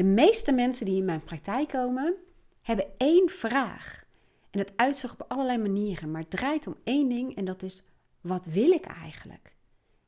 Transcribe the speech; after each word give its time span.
De 0.00 0.06
meeste 0.06 0.52
mensen 0.52 0.86
die 0.86 0.96
in 0.96 1.04
mijn 1.04 1.24
praktijk 1.24 1.68
komen, 1.68 2.14
hebben 2.62 2.86
één 2.96 3.28
vraag. 3.28 4.04
En 4.50 4.58
het 4.58 4.72
uitzicht 4.76 5.12
op 5.12 5.24
allerlei 5.28 5.58
manieren, 5.58 6.10
maar 6.10 6.20
het 6.20 6.30
draait 6.30 6.66
om 6.66 6.76
één 6.84 7.08
ding 7.08 7.36
en 7.36 7.44
dat 7.44 7.62
is: 7.62 7.82
wat 8.20 8.46
wil 8.46 8.70
ik 8.70 8.84
eigenlijk? 8.84 9.54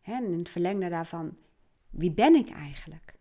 en 0.03 0.25
in 0.25 0.39
het 0.39 0.49
verlengde 0.49 0.89
daarvan, 0.89 1.37
wie 1.91 2.11
ben 2.11 2.35
ik 2.35 2.51
eigenlijk? 2.51 3.15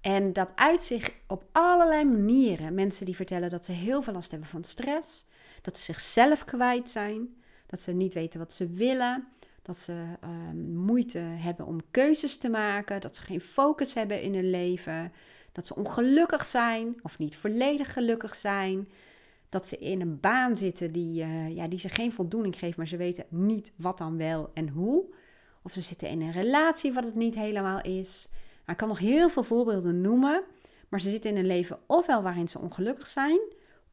En 0.00 0.32
dat 0.32 0.52
uitzicht 0.54 1.16
op 1.26 1.44
allerlei 1.52 2.04
manieren. 2.04 2.74
Mensen 2.74 3.04
die 3.04 3.16
vertellen 3.16 3.50
dat 3.50 3.64
ze 3.64 3.72
heel 3.72 4.02
veel 4.02 4.12
last 4.12 4.30
hebben 4.30 4.48
van 4.48 4.64
stress, 4.64 5.26
dat 5.62 5.78
ze 5.78 5.84
zichzelf 5.84 6.44
kwijt 6.44 6.90
zijn, 6.90 7.42
dat 7.66 7.80
ze 7.80 7.92
niet 7.92 8.14
weten 8.14 8.38
wat 8.38 8.52
ze 8.52 8.66
willen, 8.66 9.28
dat 9.62 9.76
ze 9.76 10.04
ehm, 10.20 10.74
moeite 10.74 11.18
hebben 11.18 11.66
om 11.66 11.80
keuzes 11.90 12.38
te 12.38 12.48
maken, 12.48 13.00
dat 13.00 13.16
ze 13.16 13.22
geen 13.22 13.40
focus 13.40 13.94
hebben 13.94 14.22
in 14.22 14.34
hun 14.34 14.50
leven, 14.50 15.12
dat 15.56 15.66
ze 15.66 15.76
ongelukkig 15.76 16.44
zijn 16.44 16.96
of 17.02 17.18
niet 17.18 17.36
volledig 17.36 17.92
gelukkig 17.92 18.34
zijn, 18.34 18.88
dat 19.48 19.66
ze 19.66 19.78
in 19.78 20.00
een 20.00 20.20
baan 20.20 20.56
zitten 20.56 20.92
die, 20.92 21.24
uh, 21.24 21.56
ja, 21.56 21.68
die 21.68 21.78
ze 21.78 21.88
geen 21.88 22.12
voldoening 22.12 22.58
geeft, 22.58 22.76
maar 22.76 22.88
ze 22.88 22.96
weten 22.96 23.24
niet 23.28 23.72
wat 23.76 23.98
dan 23.98 24.16
wel 24.16 24.50
en 24.54 24.68
hoe. 24.68 25.04
Of 25.62 25.72
ze 25.72 25.80
zitten 25.80 26.08
in 26.08 26.20
een 26.20 26.32
relatie 26.32 26.92
wat 26.92 27.04
het 27.04 27.14
niet 27.14 27.34
helemaal 27.34 27.80
is. 27.80 28.28
Ik 28.66 28.76
kan 28.76 28.88
nog 28.88 28.98
heel 28.98 29.28
veel 29.28 29.42
voorbeelden 29.42 30.00
noemen, 30.00 30.42
maar 30.88 31.00
ze 31.00 31.10
zitten 31.10 31.30
in 31.30 31.36
een 31.36 31.46
leven 31.46 31.78
ofwel 31.86 32.22
waarin 32.22 32.48
ze 32.48 32.58
ongelukkig 32.58 33.06
zijn, 33.06 33.40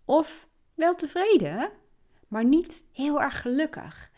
of 0.06 0.48
wel 0.74 0.96
tevreden, 0.96 1.70
maar 2.28 2.46
niet 2.46 2.84
heel 2.92 3.22
erg 3.22 3.42
gelukkig. 3.42 4.12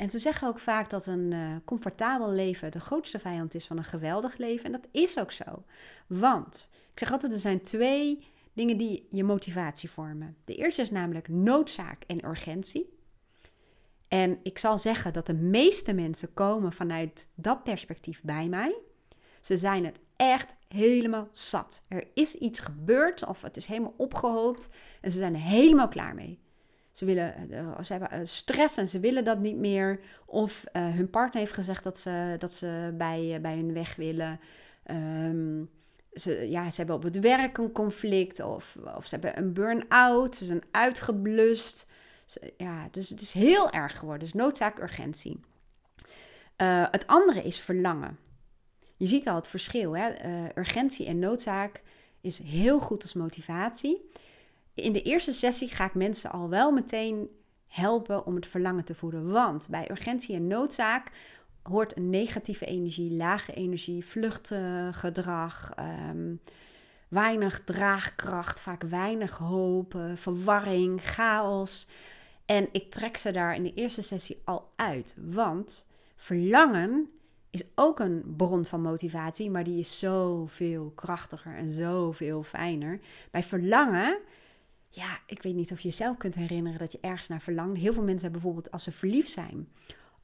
En 0.00 0.10
ze 0.10 0.18
zeggen 0.18 0.48
ook 0.48 0.58
vaak 0.58 0.90
dat 0.90 1.06
een 1.06 1.30
uh, 1.30 1.56
comfortabel 1.64 2.30
leven 2.30 2.70
de 2.70 2.80
grootste 2.80 3.18
vijand 3.18 3.54
is 3.54 3.66
van 3.66 3.76
een 3.76 3.84
geweldig 3.84 4.36
leven. 4.36 4.64
En 4.64 4.72
dat 4.72 4.88
is 4.90 5.18
ook 5.18 5.32
zo. 5.32 5.64
Want, 6.06 6.70
ik 6.92 6.98
zeg 6.98 7.12
altijd, 7.12 7.32
er 7.32 7.38
zijn 7.38 7.62
twee 7.62 8.26
dingen 8.52 8.76
die 8.76 9.08
je 9.10 9.24
motivatie 9.24 9.90
vormen. 9.90 10.36
De 10.44 10.54
eerste 10.54 10.82
is 10.82 10.90
namelijk 10.90 11.28
noodzaak 11.28 12.02
en 12.06 12.24
urgentie. 12.24 12.98
En 14.08 14.38
ik 14.42 14.58
zal 14.58 14.78
zeggen 14.78 15.12
dat 15.12 15.26
de 15.26 15.34
meeste 15.34 15.92
mensen 15.92 16.34
komen 16.34 16.72
vanuit 16.72 17.28
dat 17.34 17.62
perspectief 17.62 18.22
bij 18.22 18.48
mij. 18.48 18.78
Ze 19.40 19.56
zijn 19.56 19.84
het 19.84 19.98
echt 20.16 20.56
helemaal 20.68 21.28
zat. 21.32 21.82
Er 21.88 22.08
is 22.14 22.34
iets 22.34 22.60
gebeurd 22.60 23.26
of 23.26 23.42
het 23.42 23.56
is 23.56 23.66
helemaal 23.66 23.94
opgehoopt 23.96 24.70
en 25.00 25.10
ze 25.10 25.18
zijn 25.18 25.34
er 25.34 25.40
helemaal 25.40 25.88
klaar 25.88 26.14
mee. 26.14 26.40
Ze, 26.92 27.04
willen, 27.04 27.34
uh, 27.50 27.82
ze 27.82 27.92
hebben 27.92 28.10
eh, 28.10 28.20
stress 28.22 28.76
en 28.76 28.88
ze 28.88 29.00
willen 29.00 29.24
dat 29.24 29.38
niet 29.38 29.56
meer. 29.56 30.00
Of 30.26 30.64
hun 30.72 31.10
partner 31.10 31.40
heeft 31.40 31.52
gezegd 31.52 31.84
dat 31.84 31.98
ze, 31.98 32.34
dat 32.38 32.54
ze 32.54 32.94
bij, 32.98 33.38
bij 33.42 33.54
hun 33.54 33.72
weg 33.72 33.96
willen. 33.96 34.40
Um, 34.90 35.70
ze, 36.12 36.48
ja, 36.48 36.70
ze 36.70 36.76
hebben 36.76 36.96
op 36.96 37.02
het 37.02 37.20
werk 37.20 37.58
een 37.58 37.72
conflict 37.72 38.40
of, 38.40 38.76
of 38.96 39.06
ze 39.06 39.14
hebben 39.14 39.38
een 39.38 39.52
burn-out. 39.52 40.34
Ze 40.34 40.44
zijn 40.44 40.62
uitgeblust. 40.70 41.86
ja, 42.56 42.88
dus 42.90 43.08
het 43.08 43.20
is 43.20 43.32
heel 43.32 43.70
erg 43.70 43.98
geworden. 43.98 44.22
Dus 44.22 44.34
noodzaak 44.34 44.78
urgentie. 44.78 45.40
Het 46.90 47.06
andere 47.06 47.42
is 47.42 47.60
verlangen. 47.60 48.18
Je 48.96 49.06
ziet 49.06 49.28
al 49.28 49.34
het 49.34 49.48
verschil. 49.48 49.96
Hè? 49.96 50.12
Urgentie 50.54 51.06
en 51.06 51.18
noodzaak 51.18 51.82
is 52.20 52.38
heel 52.38 52.80
goed 52.80 53.02
als 53.02 53.12
motivatie 53.12 54.10
in 54.80 54.92
de 54.92 55.02
eerste 55.02 55.32
sessie 55.32 55.68
ga 55.68 55.84
ik 55.84 55.94
mensen 55.94 56.30
al 56.30 56.48
wel 56.48 56.72
meteen 56.72 57.28
helpen 57.66 58.26
om 58.26 58.34
het 58.34 58.46
verlangen 58.46 58.84
te 58.84 58.94
voeden. 58.94 59.30
Want 59.30 59.66
bij 59.70 59.90
urgentie 59.90 60.34
en 60.34 60.46
noodzaak 60.46 61.10
hoort 61.62 61.96
negatieve 61.96 62.64
energie, 62.64 63.12
lage 63.16 63.52
energie, 63.52 64.04
vluchtgedrag, 64.04 65.72
um, 66.10 66.40
weinig 67.08 67.64
draagkracht, 67.64 68.60
vaak 68.60 68.82
weinig 68.82 69.38
hoop, 69.38 69.98
verwarring, 70.14 71.02
chaos. 71.02 71.88
En 72.46 72.68
ik 72.72 72.90
trek 72.90 73.16
ze 73.16 73.30
daar 73.30 73.54
in 73.54 73.62
de 73.62 73.74
eerste 73.74 74.02
sessie 74.02 74.40
al 74.44 74.70
uit. 74.76 75.16
Want 75.18 75.88
verlangen 76.16 77.10
is 77.50 77.62
ook 77.74 77.98
een 77.98 78.34
bron 78.36 78.64
van 78.64 78.82
motivatie, 78.82 79.50
maar 79.50 79.64
die 79.64 79.78
is 79.78 79.98
zoveel 79.98 80.92
krachtiger 80.94 81.56
en 81.56 81.72
zoveel 81.72 82.42
fijner. 82.42 83.00
Bij 83.30 83.42
verlangen 83.42 84.18
ja, 84.92 85.18
ik 85.26 85.42
weet 85.42 85.54
niet 85.54 85.72
of 85.72 85.80
je 85.80 85.88
jezelf 85.88 86.16
kunt 86.16 86.34
herinneren 86.34 86.78
dat 86.78 86.92
je 86.92 86.98
ergens 87.00 87.28
naar 87.28 87.40
verlangt. 87.40 87.80
Heel 87.80 87.92
veel 87.92 88.02
mensen 88.02 88.22
hebben 88.22 88.40
bijvoorbeeld 88.40 88.70
als 88.70 88.84
ze 88.84 88.92
verliefd 88.92 89.30
zijn. 89.30 89.68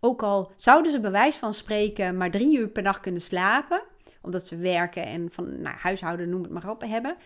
Ook 0.00 0.22
al 0.22 0.52
zouden 0.56 0.92
ze 0.92 1.00
bewijs 1.00 1.36
van 1.36 1.54
spreken 1.54 2.16
maar 2.16 2.30
drie 2.30 2.58
uur 2.58 2.68
per 2.68 2.82
dag 2.82 3.00
kunnen 3.00 3.20
slapen. 3.20 3.82
Omdat 4.20 4.46
ze 4.46 4.56
werken 4.56 5.04
en 5.04 5.30
van 5.30 5.60
nou, 5.60 5.76
huishouden, 5.76 6.28
noem 6.28 6.42
het 6.42 6.50
maar 6.50 6.70
op, 6.70 6.80
hebben. 6.80 7.16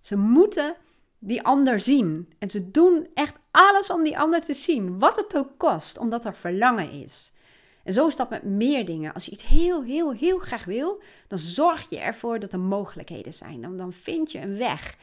Ze 0.00 0.16
moeten 0.16 0.76
die 1.18 1.42
ander 1.42 1.80
zien. 1.80 2.32
En 2.38 2.50
ze 2.50 2.70
doen 2.70 3.08
echt 3.14 3.38
alles 3.50 3.90
om 3.90 4.04
die 4.04 4.18
ander 4.18 4.40
te 4.40 4.54
zien. 4.54 4.98
Wat 4.98 5.16
het 5.16 5.36
ook 5.36 5.50
kost, 5.56 5.98
omdat 5.98 6.24
er 6.24 6.36
verlangen 6.36 6.90
is. 6.90 7.32
En 7.84 7.92
zo 7.92 8.06
is 8.06 8.16
dat 8.16 8.30
met 8.30 8.42
meer 8.42 8.84
dingen. 8.84 9.14
Als 9.14 9.24
je 9.24 9.30
iets 9.30 9.46
heel, 9.46 9.82
heel, 9.82 10.12
heel 10.12 10.38
graag 10.38 10.64
wil, 10.64 11.02
dan 11.28 11.38
zorg 11.38 11.90
je 11.90 11.98
ervoor 11.98 12.38
dat 12.38 12.52
er 12.52 12.60
mogelijkheden 12.60 13.32
zijn. 13.32 13.60
Dan, 13.60 13.76
dan 13.76 13.92
vind 13.92 14.32
je 14.32 14.40
een 14.40 14.56
weg. 14.56 14.96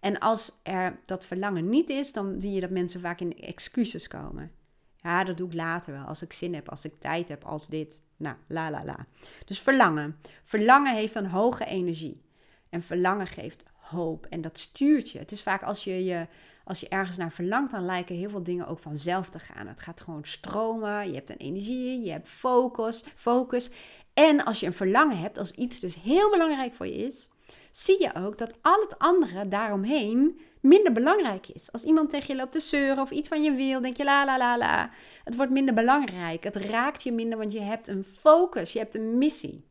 En 0.00 0.18
als 0.18 0.60
er 0.62 0.98
dat 1.04 1.26
verlangen 1.26 1.68
niet 1.68 1.90
is, 1.90 2.12
dan 2.12 2.40
zie 2.40 2.52
je 2.52 2.60
dat 2.60 2.70
mensen 2.70 3.00
vaak 3.00 3.20
in 3.20 3.38
excuses 3.38 4.08
komen. 4.08 4.52
Ja, 4.96 5.24
dat 5.24 5.36
doe 5.36 5.46
ik 5.46 5.54
later 5.54 5.92
wel. 5.92 6.04
Als 6.04 6.22
ik 6.22 6.32
zin 6.32 6.54
heb, 6.54 6.68
als 6.68 6.84
ik 6.84 7.00
tijd 7.00 7.28
heb, 7.28 7.44
als 7.44 7.68
dit. 7.68 8.02
Nou, 8.16 8.36
la 8.48 8.70
la 8.70 8.84
la. 8.84 9.06
Dus 9.44 9.60
verlangen. 9.60 10.16
Verlangen 10.44 10.94
heeft 10.94 11.14
een 11.14 11.26
hoge 11.26 11.64
energie. 11.64 12.22
En 12.68 12.82
verlangen 12.82 13.26
geeft 13.26 13.64
hoop. 13.72 14.26
En 14.26 14.40
dat 14.40 14.58
stuurt 14.58 15.10
je. 15.10 15.18
Het 15.18 15.32
is 15.32 15.42
vaak 15.42 15.62
als 15.62 15.84
je, 15.84 16.04
je, 16.04 16.26
als 16.64 16.80
je 16.80 16.88
ergens 16.88 17.16
naar 17.16 17.32
verlangt, 17.32 17.70
dan 17.70 17.84
lijken 17.84 18.16
heel 18.16 18.30
veel 18.30 18.42
dingen 18.42 18.66
ook 18.66 18.78
vanzelf 18.78 19.28
te 19.28 19.38
gaan. 19.38 19.66
Het 19.66 19.80
gaat 19.80 20.00
gewoon 20.00 20.24
stromen. 20.24 21.08
Je 21.08 21.14
hebt 21.14 21.30
een 21.30 21.36
energie, 21.36 22.04
je 22.04 22.10
hebt 22.10 22.28
focus. 22.28 23.04
focus. 23.14 23.70
En 24.14 24.44
als 24.44 24.60
je 24.60 24.66
een 24.66 24.72
verlangen 24.72 25.18
hebt, 25.18 25.38
als 25.38 25.50
iets 25.50 25.80
dus 25.80 25.94
heel 26.02 26.30
belangrijk 26.30 26.74
voor 26.74 26.86
je 26.86 26.96
is, 26.96 27.28
zie 27.76 28.02
je 28.02 28.14
ook 28.14 28.38
dat 28.38 28.54
al 28.62 28.80
het 28.80 28.98
andere 28.98 29.48
daaromheen 29.48 30.40
minder 30.60 30.92
belangrijk 30.92 31.48
is. 31.48 31.72
Als 31.72 31.82
iemand 31.82 32.10
tegen 32.10 32.34
je 32.34 32.40
loopt 32.40 32.52
te 32.52 32.60
zeuren 32.60 33.02
of 33.02 33.10
iets 33.10 33.28
van 33.28 33.42
je 33.42 33.52
wil, 33.52 33.80
denk 33.80 33.96
je 33.96 34.04
la 34.04 34.24
la 34.24 34.38
la 34.38 34.58
la. 34.58 34.90
Het 35.24 35.36
wordt 35.36 35.52
minder 35.52 35.74
belangrijk. 35.74 36.44
Het 36.44 36.56
raakt 36.56 37.02
je 37.02 37.12
minder, 37.12 37.38
want 37.38 37.52
je 37.52 37.60
hebt 37.60 37.88
een 37.88 38.04
focus, 38.04 38.72
je 38.72 38.78
hebt 38.78 38.94
een 38.94 39.18
missie. 39.18 39.64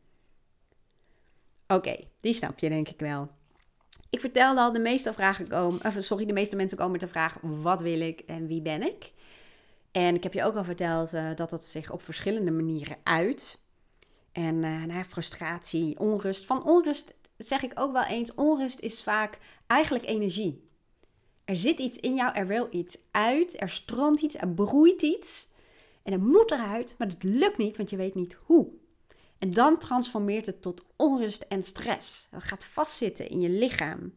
Oké, 1.66 1.96
die 2.20 2.34
snap 2.34 2.58
je 2.58 2.68
denk 2.68 2.88
ik 2.88 3.00
wel. 3.00 3.28
Ik 4.10 4.20
vertelde 4.20 4.60
al, 4.60 4.72
de 4.72 4.78
meeste 4.78 5.12
vragen 5.12 5.48
komen, 5.48 6.02
sorry, 6.02 6.26
de 6.26 6.32
meeste 6.32 6.56
mensen 6.56 6.78
komen 6.78 6.98
te 6.98 7.08
vragen: 7.08 7.62
wat 7.62 7.80
wil 7.80 8.00
ik 8.00 8.20
en 8.20 8.46
wie 8.46 8.62
ben 8.62 8.82
ik? 8.82 9.12
En 9.92 10.14
ik 10.14 10.22
heb 10.22 10.32
je 10.32 10.44
ook 10.44 10.56
al 10.56 10.64
verteld 10.64 11.14
uh, 11.14 11.34
dat 11.34 11.50
dat 11.50 11.64
zich 11.64 11.90
op 11.90 12.02
verschillende 12.02 12.50
manieren 12.50 12.96
uit. 13.02 13.64
En 14.32 14.54
uh, 14.54 14.84
nou, 14.84 15.04
frustratie, 15.04 15.98
onrust. 15.98 16.46
Van 16.46 16.64
onrust 16.64 17.14
zeg 17.38 17.62
ik 17.62 17.72
ook 17.74 17.92
wel 17.92 18.04
eens, 18.04 18.34
onrust 18.34 18.80
is 18.80 19.02
vaak 19.02 19.38
eigenlijk 19.66 20.04
energie. 20.04 20.68
Er 21.44 21.56
zit 21.56 21.78
iets 21.78 21.98
in 21.98 22.14
jou, 22.14 22.34
er 22.34 22.46
wil 22.46 22.66
iets 22.70 22.98
uit, 23.10 23.60
er 23.60 23.70
stroomt 23.70 24.20
iets, 24.20 24.34
er 24.34 24.48
broeit 24.48 25.02
iets. 25.02 25.48
En 26.02 26.12
het 26.12 26.22
moet 26.22 26.50
eruit, 26.50 26.94
maar 26.98 27.08
het 27.08 27.22
lukt 27.22 27.58
niet, 27.58 27.76
want 27.76 27.90
je 27.90 27.96
weet 27.96 28.14
niet 28.14 28.38
hoe. 28.44 28.68
En 29.38 29.50
dan 29.50 29.78
transformeert 29.78 30.46
het 30.46 30.62
tot 30.62 30.84
onrust 30.96 31.42
en 31.48 31.62
stress. 31.62 32.26
Dat 32.30 32.42
gaat 32.42 32.64
vastzitten 32.64 33.28
in 33.28 33.40
je 33.40 33.48
lichaam. 33.48 34.14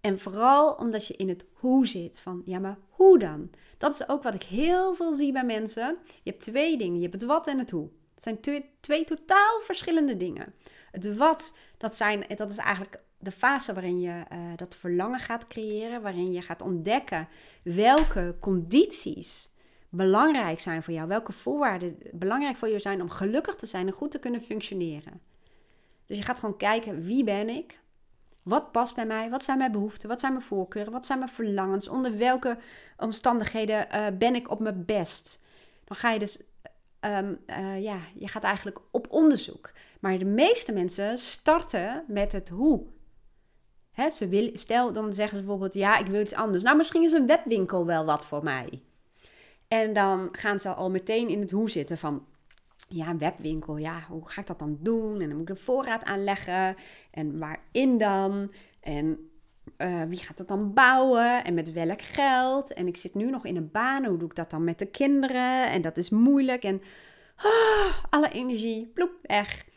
En 0.00 0.20
vooral 0.20 0.72
omdat 0.72 1.06
je 1.06 1.14
in 1.16 1.28
het 1.28 1.44
hoe 1.52 1.86
zit. 1.86 2.20
Van 2.20 2.42
ja, 2.44 2.58
maar 2.58 2.78
hoe 2.88 3.18
dan? 3.18 3.50
Dat 3.78 3.92
is 3.92 4.08
ook 4.08 4.22
wat 4.22 4.34
ik 4.34 4.42
heel 4.42 4.94
veel 4.94 5.14
zie 5.14 5.32
bij 5.32 5.44
mensen. 5.44 5.98
Je 6.22 6.30
hebt 6.30 6.42
twee 6.42 6.76
dingen. 6.76 6.96
Je 6.96 7.02
hebt 7.02 7.14
het 7.14 7.24
wat 7.24 7.46
en 7.46 7.58
het 7.58 7.70
hoe. 7.70 7.88
Het 8.14 8.22
zijn 8.22 8.40
twee, 8.40 8.70
twee 8.80 9.04
totaal 9.04 9.60
verschillende 9.60 10.16
dingen. 10.16 10.54
Het 10.90 11.16
wat, 11.16 11.56
dat, 11.84 11.96
zijn, 11.96 12.24
dat 12.34 12.50
is 12.50 12.56
eigenlijk 12.56 13.00
de 13.18 13.32
fase 13.32 13.72
waarin 13.72 14.00
je 14.00 14.08
uh, 14.32 14.38
dat 14.56 14.76
verlangen 14.76 15.18
gaat 15.18 15.46
creëren, 15.46 16.02
waarin 16.02 16.32
je 16.32 16.42
gaat 16.42 16.62
ontdekken 16.62 17.28
welke 17.62 18.36
condities 18.40 19.52
belangrijk 19.88 20.60
zijn 20.60 20.82
voor 20.82 20.94
jou, 20.94 21.08
welke 21.08 21.32
voorwaarden 21.32 21.96
belangrijk 22.12 22.56
voor 22.56 22.68
je 22.68 22.78
zijn 22.78 23.02
om 23.02 23.10
gelukkig 23.10 23.54
te 23.54 23.66
zijn 23.66 23.86
en 23.86 23.92
goed 23.92 24.10
te 24.10 24.18
kunnen 24.18 24.40
functioneren. 24.40 25.20
Dus 26.06 26.16
je 26.16 26.22
gaat 26.22 26.38
gewoon 26.38 26.56
kijken 26.56 27.02
wie 27.02 27.24
ben 27.24 27.48
ik, 27.48 27.80
wat 28.42 28.72
past 28.72 28.94
bij 28.94 29.06
mij, 29.06 29.30
wat 29.30 29.42
zijn 29.42 29.58
mijn 29.58 29.72
behoeften, 29.72 30.08
wat 30.08 30.20
zijn 30.20 30.32
mijn 30.32 30.44
voorkeuren, 30.44 30.92
wat 30.92 31.06
zijn 31.06 31.18
mijn 31.18 31.30
verlangens, 31.30 31.88
onder 31.88 32.16
welke 32.16 32.58
omstandigheden 32.96 33.86
uh, 33.92 34.06
ben 34.18 34.34
ik 34.34 34.50
op 34.50 34.60
mijn 34.60 34.84
best. 34.84 35.40
Dan 35.84 35.96
ga 35.96 36.10
je 36.10 36.18
dus, 36.18 36.42
um, 37.00 37.38
uh, 37.46 37.82
ja, 37.82 37.98
je 38.14 38.28
gaat 38.28 38.44
eigenlijk 38.44 38.78
op 38.90 39.06
onderzoek. 39.10 39.72
Maar 40.04 40.18
de 40.18 40.24
meeste 40.24 40.72
mensen 40.72 41.18
starten 41.18 42.04
met 42.08 42.32
het 42.32 42.48
hoe. 42.48 42.86
Ze 44.12 44.28
willen, 44.28 44.58
stel, 44.58 44.92
dan 44.92 45.12
zeggen 45.12 45.36
ze 45.36 45.42
bijvoorbeeld, 45.42 45.74
ja, 45.74 45.98
ik 45.98 46.06
wil 46.06 46.20
iets 46.20 46.34
anders. 46.34 46.62
Nou, 46.62 46.76
misschien 46.76 47.02
is 47.02 47.12
een 47.12 47.26
webwinkel 47.26 47.86
wel 47.86 48.04
wat 48.04 48.24
voor 48.24 48.42
mij. 48.42 48.82
En 49.68 49.92
dan 49.92 50.28
gaan 50.32 50.60
ze 50.60 50.68
al 50.68 50.90
meteen 50.90 51.28
in 51.28 51.40
het 51.40 51.50
hoe 51.50 51.70
zitten 51.70 51.98
van, 51.98 52.26
ja, 52.88 53.08
een 53.08 53.18
webwinkel, 53.18 53.76
ja, 53.76 54.04
hoe 54.08 54.28
ga 54.28 54.40
ik 54.40 54.46
dat 54.46 54.58
dan 54.58 54.78
doen? 54.80 55.20
En 55.20 55.28
dan 55.28 55.38
moet 55.38 55.48
ik 55.48 55.54
de 55.54 55.62
voorraad 55.62 56.04
aanleggen. 56.04 56.76
En 57.10 57.38
waarin 57.38 57.98
dan? 57.98 58.52
En 58.80 59.30
uh, 59.78 60.02
wie 60.02 60.18
gaat 60.18 60.38
dat 60.38 60.48
dan 60.48 60.74
bouwen? 60.74 61.44
En 61.44 61.54
met 61.54 61.72
welk 61.72 62.02
geld? 62.02 62.72
En 62.72 62.86
ik 62.86 62.96
zit 62.96 63.14
nu 63.14 63.30
nog 63.30 63.44
in 63.44 63.56
een 63.56 63.70
baan. 63.70 64.04
Hoe 64.04 64.18
doe 64.18 64.28
ik 64.28 64.36
dat 64.36 64.50
dan 64.50 64.64
met 64.64 64.78
de 64.78 64.86
kinderen? 64.86 65.70
En 65.70 65.82
dat 65.82 65.96
is 65.96 66.10
moeilijk. 66.10 66.62
En 66.62 66.82
ah, 67.36 68.04
alle 68.10 68.28
energie, 68.28 68.86
ploep, 68.86 69.12
weg. 69.22 69.72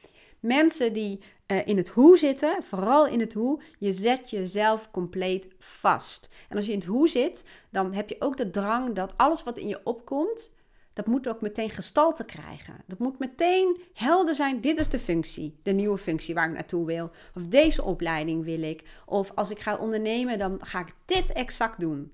Mensen 0.47 0.93
die 0.93 1.19
uh, 1.47 1.67
in 1.67 1.77
het 1.77 1.89
hoe 1.89 2.17
zitten, 2.17 2.63
vooral 2.63 3.07
in 3.07 3.19
het 3.19 3.33
hoe, 3.33 3.61
je 3.77 3.91
zet 3.91 4.29
jezelf 4.29 4.91
compleet 4.91 5.47
vast. 5.59 6.29
En 6.49 6.55
als 6.55 6.65
je 6.65 6.71
in 6.71 6.77
het 6.77 6.87
hoe 6.87 7.09
zit, 7.09 7.45
dan 7.69 7.93
heb 7.93 8.09
je 8.09 8.15
ook 8.19 8.37
de 8.37 8.49
drang 8.49 8.95
dat 8.95 9.13
alles 9.17 9.43
wat 9.43 9.57
in 9.57 9.67
je 9.67 9.79
opkomt, 9.83 10.55
dat 10.93 11.05
moet 11.05 11.27
ook 11.27 11.41
meteen 11.41 11.69
gestalte 11.69 12.25
krijgen. 12.25 12.73
Dat 12.85 12.99
moet 12.99 13.19
meteen 13.19 13.81
helder 13.93 14.35
zijn. 14.35 14.61
Dit 14.61 14.79
is 14.79 14.89
de 14.89 14.99
functie, 14.99 15.59
de 15.63 15.71
nieuwe 15.71 15.97
functie 15.97 16.33
waar 16.33 16.47
ik 16.47 16.53
naartoe 16.53 16.85
wil. 16.85 17.11
Of 17.35 17.43
deze 17.43 17.83
opleiding 17.83 18.43
wil 18.43 18.61
ik. 18.61 18.83
Of 19.05 19.31
als 19.35 19.49
ik 19.49 19.59
ga 19.59 19.77
ondernemen, 19.77 20.39
dan 20.39 20.59
ga 20.65 20.79
ik 20.79 20.93
dit 21.05 21.31
exact 21.31 21.79
doen. 21.79 22.11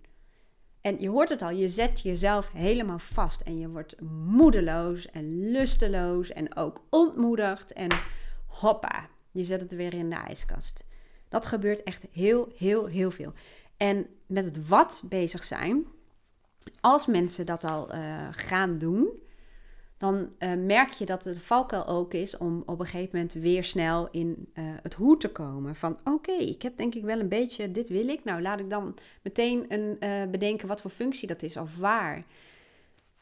En 0.82 1.00
je 1.00 1.10
hoort 1.10 1.30
het 1.30 1.42
al, 1.42 1.50
je 1.50 1.68
zet 1.68 2.02
jezelf 2.02 2.52
helemaal 2.52 3.00
vast. 3.00 3.42
En 3.42 3.60
je 3.60 3.70
wordt 3.70 3.96
moedeloos 4.26 5.10
en 5.10 5.52
lusteloos 5.52 6.30
en 6.30 6.56
ook 6.56 6.82
ontmoedigd. 6.90 7.74
En 7.74 7.90
hoppa, 8.60 9.10
je 9.32 9.44
zet 9.44 9.62
het 9.62 9.76
weer 9.76 9.94
in 9.94 10.10
de 10.10 10.16
ijskast. 10.16 10.86
Dat 11.30 11.46
gebeurt 11.46 11.84
echt 11.84 12.06
heel, 12.12 12.52
heel, 12.58 12.86
heel 12.86 13.12
veel. 13.12 13.34
En 13.78 14.08
met 14.26 14.46
het 14.46 14.68
wat 14.68 15.04
bezig 15.10 15.44
zijn, 15.44 15.86
als 16.80 17.06
mensen 17.06 17.46
dat 17.46 17.64
al 17.64 17.96
uh, 17.96 18.28
gaan 18.32 18.78
doen, 18.78 19.22
dan 19.98 20.34
uh, 20.40 20.54
merk 20.54 20.92
je 20.92 21.06
dat 21.06 21.24
het 21.24 21.42
valkuil 21.42 21.88
ook 21.88 22.14
is 22.14 22.38
om 22.38 22.64
op 22.66 22.80
een 22.80 22.86
gegeven 22.86 23.10
moment 23.14 23.34
weer 23.34 23.64
snel 23.64 24.08
in 24.12 24.52
uh, 24.54 24.64
het 24.82 24.94
hoe 24.94 25.18
te 25.18 25.32
komen. 25.32 25.76
Van 25.76 26.00
oké, 26.04 26.32
ik 26.32 26.62
heb 26.62 26.78
denk 26.78 26.96
ik 26.96 27.04
wel 27.04 27.20
een 27.20 27.30
beetje, 27.30 27.72
dit 27.72 27.90
wil 27.90 28.08
ik. 28.08 28.24
Nou, 28.24 28.42
laat 28.42 28.60
ik 28.60 28.70
dan 28.70 28.96
meteen 29.22 29.66
een, 29.68 29.98
bedenken 30.32 30.68
wat 30.68 30.82
voor 30.82 30.92
functie 30.92 31.28
dat 31.28 31.42
is 31.42 31.58
of 31.58 31.78
waar. 31.78 32.26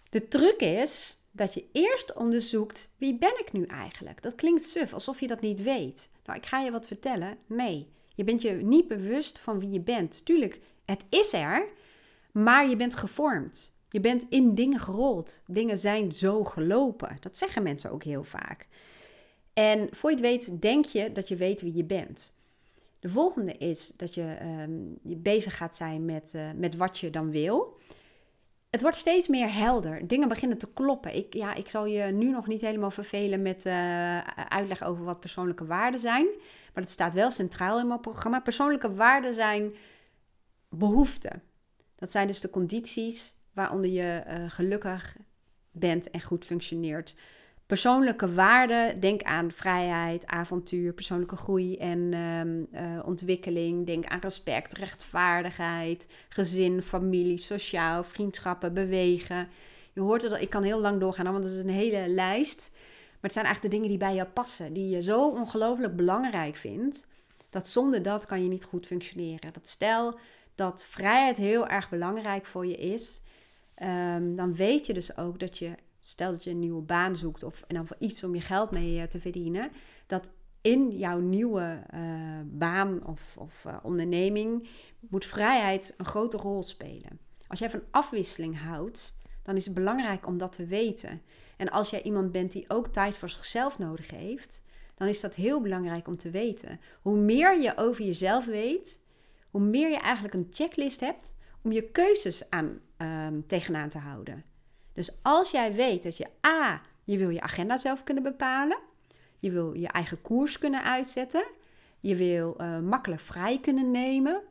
De 0.09 0.27
truc 0.27 0.59
is 0.59 1.20
dat 1.31 1.53
je 1.53 1.65
eerst 1.71 2.13
onderzoekt, 2.13 2.93
wie 2.97 3.17
ben 3.17 3.39
ik 3.39 3.51
nu 3.51 3.65
eigenlijk? 3.65 4.21
Dat 4.21 4.35
klinkt 4.35 4.63
suf, 4.63 4.93
alsof 4.93 5.19
je 5.19 5.27
dat 5.27 5.41
niet 5.41 5.63
weet. 5.63 6.09
Nou, 6.25 6.37
ik 6.37 6.45
ga 6.45 6.59
je 6.59 6.71
wat 6.71 6.87
vertellen. 6.87 7.37
Nee, 7.45 7.87
je 8.15 8.23
bent 8.23 8.41
je 8.41 8.51
niet 8.51 8.87
bewust 8.87 9.39
van 9.39 9.59
wie 9.59 9.69
je 9.69 9.81
bent. 9.81 10.25
Tuurlijk, 10.25 10.59
het 10.85 11.05
is 11.09 11.33
er, 11.33 11.67
maar 12.31 12.69
je 12.69 12.75
bent 12.75 12.95
gevormd. 12.95 13.79
Je 13.89 13.99
bent 13.99 14.25
in 14.29 14.55
dingen 14.55 14.79
gerold. 14.79 15.41
Dingen 15.47 15.77
zijn 15.77 16.11
zo 16.11 16.43
gelopen. 16.43 17.17
Dat 17.19 17.37
zeggen 17.37 17.63
mensen 17.63 17.91
ook 17.91 18.03
heel 18.03 18.23
vaak. 18.23 18.67
En 19.53 19.87
voor 19.91 20.09
je 20.09 20.15
het 20.15 20.25
weet, 20.25 20.61
denk 20.61 20.85
je 20.85 21.11
dat 21.11 21.27
je 21.27 21.35
weet 21.35 21.61
wie 21.61 21.75
je 21.75 21.83
bent. 21.83 22.33
De 22.99 23.09
volgende 23.09 23.57
is 23.57 23.93
dat 23.97 24.13
je, 24.13 24.37
je 25.03 25.15
bezig 25.15 25.57
gaat 25.57 25.75
zijn 25.75 26.05
met, 26.05 26.33
uh, 26.35 26.49
met 26.55 26.75
wat 26.75 26.99
je 26.99 27.09
dan 27.09 27.31
wil. 27.31 27.77
Het 28.71 28.81
wordt 28.81 28.97
steeds 28.97 29.27
meer 29.27 29.53
helder. 29.53 30.07
Dingen 30.07 30.27
beginnen 30.27 30.57
te 30.57 30.73
kloppen. 30.73 31.15
Ik, 31.15 31.33
ja, 31.33 31.53
ik 31.53 31.69
zal 31.69 31.85
je 31.85 32.03
nu 32.03 32.29
nog 32.29 32.47
niet 32.47 32.61
helemaal 32.61 32.91
vervelen 32.91 33.41
met 33.41 33.65
uh, 33.65 34.17
uitleg 34.49 34.83
over 34.83 35.03
wat 35.03 35.19
persoonlijke 35.19 35.65
waarden 35.65 35.99
zijn. 35.99 36.25
Maar 36.73 36.83
dat 36.83 36.89
staat 36.89 37.13
wel 37.13 37.31
centraal 37.31 37.79
in 37.79 37.87
mijn 37.87 37.99
programma. 37.99 38.39
Persoonlijke 38.39 38.93
waarden 38.93 39.33
zijn 39.33 39.75
behoeften. 40.69 41.41
Dat 41.95 42.11
zijn 42.11 42.27
dus 42.27 42.41
de 42.41 42.49
condities 42.49 43.35
waaronder 43.53 43.89
je 43.89 44.23
uh, 44.27 44.49
gelukkig 44.49 45.17
bent 45.71 46.09
en 46.09 46.21
goed 46.21 46.45
functioneert. 46.45 47.15
Persoonlijke 47.71 48.33
waarden, 48.33 48.99
denk 48.99 49.21
aan 49.21 49.51
vrijheid, 49.51 50.25
avontuur, 50.25 50.93
persoonlijke 50.93 51.35
groei 51.35 51.77
en 51.77 51.99
uh, 52.73 53.05
ontwikkeling. 53.05 53.85
Denk 53.85 54.05
aan 54.05 54.19
respect, 54.19 54.77
rechtvaardigheid, 54.77 56.07
gezin, 56.29 56.81
familie, 56.81 57.37
sociaal, 57.37 58.03
vriendschappen, 58.03 58.73
bewegen. 58.73 59.47
Je 59.93 60.01
hoort 60.01 60.21
het, 60.21 60.41
ik 60.41 60.49
kan 60.49 60.63
heel 60.63 60.79
lang 60.79 60.99
doorgaan, 60.99 61.31
want 61.31 61.43
het 61.43 61.53
is 61.53 61.59
een 61.59 61.69
hele 61.69 62.07
lijst. 62.07 62.69
Maar 62.73 63.19
het 63.21 63.33
zijn 63.33 63.45
eigenlijk 63.45 63.73
de 63.73 63.79
dingen 63.79 63.97
die 63.97 64.07
bij 64.07 64.15
jou 64.15 64.27
passen, 64.27 64.73
die 64.73 64.89
je 64.89 65.01
zo 65.01 65.29
ongelooflijk 65.29 65.95
belangrijk 65.95 66.55
vindt, 66.55 67.07
dat 67.49 67.67
zonder 67.67 68.01
dat 68.01 68.25
kan 68.25 68.43
je 68.43 68.49
niet 68.49 68.63
goed 68.63 68.85
functioneren. 68.85 69.53
Dat 69.53 69.67
stel 69.67 70.19
dat 70.55 70.85
vrijheid 70.85 71.37
heel 71.37 71.67
erg 71.67 71.89
belangrijk 71.89 72.45
voor 72.45 72.65
je 72.65 72.77
is, 72.77 73.21
um, 73.83 74.35
dan 74.35 74.55
weet 74.55 74.85
je 74.85 74.93
dus 74.93 75.17
ook 75.17 75.39
dat 75.39 75.57
je, 75.57 75.75
stel 76.11 76.31
dat 76.31 76.43
je 76.43 76.49
een 76.49 76.59
nieuwe 76.59 76.81
baan 76.81 77.15
zoekt 77.15 77.43
of 77.43 77.63
dan 77.67 77.87
voor 77.87 77.97
iets 77.99 78.23
om 78.23 78.35
je 78.35 78.41
geld 78.41 78.71
mee 78.71 78.99
eh, 78.99 79.07
te 79.07 79.19
verdienen, 79.19 79.71
dat 80.07 80.31
in 80.61 80.97
jouw 80.97 81.19
nieuwe 81.19 81.83
uh, 81.93 82.39
baan 82.45 83.05
of, 83.05 83.37
of 83.37 83.63
uh, 83.67 83.77
onderneming 83.83 84.67
moet 84.99 85.25
vrijheid 85.25 85.93
een 85.97 86.05
grote 86.05 86.37
rol 86.37 86.63
spelen. 86.63 87.19
Als 87.47 87.59
jij 87.59 87.69
van 87.69 87.83
afwisseling 87.91 88.59
houdt, 88.59 89.17
dan 89.43 89.55
is 89.55 89.65
het 89.65 89.73
belangrijk 89.73 90.27
om 90.27 90.37
dat 90.37 90.53
te 90.53 90.65
weten. 90.65 91.21
En 91.57 91.69
als 91.69 91.89
jij 91.89 92.01
iemand 92.01 92.31
bent 92.31 92.51
die 92.51 92.65
ook 92.67 92.87
tijd 92.87 93.15
voor 93.15 93.29
zichzelf 93.29 93.77
nodig 93.79 94.11
heeft, 94.11 94.61
dan 94.95 95.07
is 95.07 95.21
dat 95.21 95.35
heel 95.35 95.61
belangrijk 95.61 96.07
om 96.07 96.17
te 96.17 96.29
weten. 96.29 96.79
Hoe 97.01 97.17
meer 97.17 97.61
je 97.61 97.77
over 97.77 98.03
jezelf 98.05 98.45
weet, 98.45 98.99
hoe 99.49 99.61
meer 99.61 99.89
je 99.89 99.99
eigenlijk 99.99 100.33
een 100.33 100.47
checklist 100.51 100.99
hebt 100.99 101.35
om 101.63 101.71
je 101.71 101.91
keuzes 101.91 102.49
aan, 102.49 102.79
um, 102.97 103.47
tegenaan 103.47 103.89
te 103.89 103.97
houden. 103.97 104.43
Dus 104.93 105.17
als 105.21 105.51
jij 105.51 105.73
weet 105.73 106.03
dat 106.03 106.17
je 106.17 106.27
A, 106.47 106.81
je 107.03 107.17
wil 107.17 107.29
je 107.29 107.41
agenda 107.41 107.77
zelf 107.77 108.03
kunnen 108.03 108.23
bepalen, 108.23 108.77
je 109.39 109.51
wil 109.51 109.73
je 109.73 109.87
eigen 109.87 110.21
koers 110.21 110.57
kunnen 110.57 110.83
uitzetten, 110.83 111.45
je 111.99 112.15
wil 112.15 112.57
uh, 112.61 112.79
makkelijk 112.79 113.21
vrij 113.21 113.59
kunnen 113.59 113.91
nemen, 113.91 114.41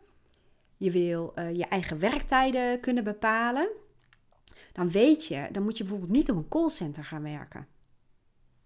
je 0.76 0.90
wil 0.90 1.32
uh, 1.36 1.56
je 1.56 1.64
eigen 1.64 1.98
werktijden 1.98 2.80
kunnen 2.80 3.04
bepalen, 3.04 3.68
dan 4.72 4.90
weet 4.90 5.26
je, 5.26 5.48
dan 5.52 5.62
moet 5.62 5.78
je 5.78 5.84
bijvoorbeeld 5.84 6.12
niet 6.12 6.30
op 6.30 6.36
een 6.36 6.48
callcenter 6.48 7.04
gaan 7.04 7.22
werken. 7.22 7.66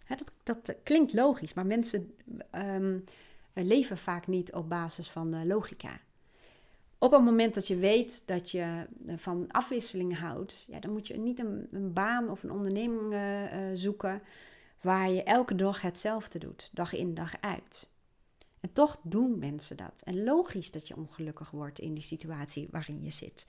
Hè, 0.04 0.16
dat, 0.16 0.32
dat 0.42 0.76
klinkt 0.82 1.12
logisch, 1.12 1.54
maar 1.54 1.66
mensen 1.66 2.14
um, 2.52 3.04
leven 3.52 3.98
vaak 3.98 4.26
niet 4.26 4.52
op 4.52 4.68
basis 4.68 5.10
van 5.10 5.34
uh, 5.34 5.44
logica. 5.44 6.00
Op 6.98 7.12
het 7.12 7.24
moment 7.24 7.54
dat 7.54 7.66
je 7.66 7.78
weet 7.78 8.26
dat 8.26 8.50
je 8.50 8.86
eh, 9.06 9.14
van 9.16 9.44
afwisseling 9.50 10.18
houdt, 10.18 10.64
ja, 10.68 10.80
dan 10.80 10.92
moet 10.92 11.06
je 11.06 11.18
niet 11.18 11.38
een, 11.38 11.68
een 11.70 11.92
baan 11.92 12.30
of 12.30 12.42
een 12.42 12.52
onderneming 12.52 13.12
uh, 13.12 13.70
zoeken 13.74 14.22
waar 14.80 15.10
je 15.10 15.22
elke 15.22 15.54
dag 15.54 15.80
hetzelfde 15.80 16.38
doet, 16.38 16.70
dag 16.72 16.92
in 16.92 17.14
dag 17.14 17.32
uit. 17.40 17.90
En 18.60 18.72
toch 18.72 19.00
doen 19.02 19.38
mensen 19.38 19.76
dat. 19.76 20.02
En 20.04 20.24
logisch 20.24 20.70
dat 20.70 20.88
je 20.88 20.96
ongelukkig 20.96 21.50
wordt 21.50 21.78
in 21.78 21.94
die 21.94 22.02
situatie 22.02 22.68
waarin 22.70 23.02
je 23.02 23.10
zit. 23.10 23.46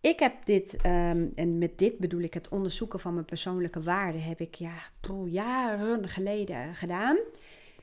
Ik 0.00 0.18
heb 0.18 0.34
dit, 0.44 0.74
um, 0.86 1.32
en 1.34 1.58
met 1.58 1.78
dit 1.78 1.98
bedoel 1.98 2.20
ik 2.20 2.34
het 2.34 2.48
onderzoeken 2.48 3.00
van 3.00 3.14
mijn 3.14 3.24
persoonlijke 3.24 3.82
waarden, 3.82 4.22
heb 4.22 4.40
ik 4.40 4.54
ja, 4.54 4.82
jaren 5.26 6.08
geleden 6.08 6.74
gedaan. 6.74 7.18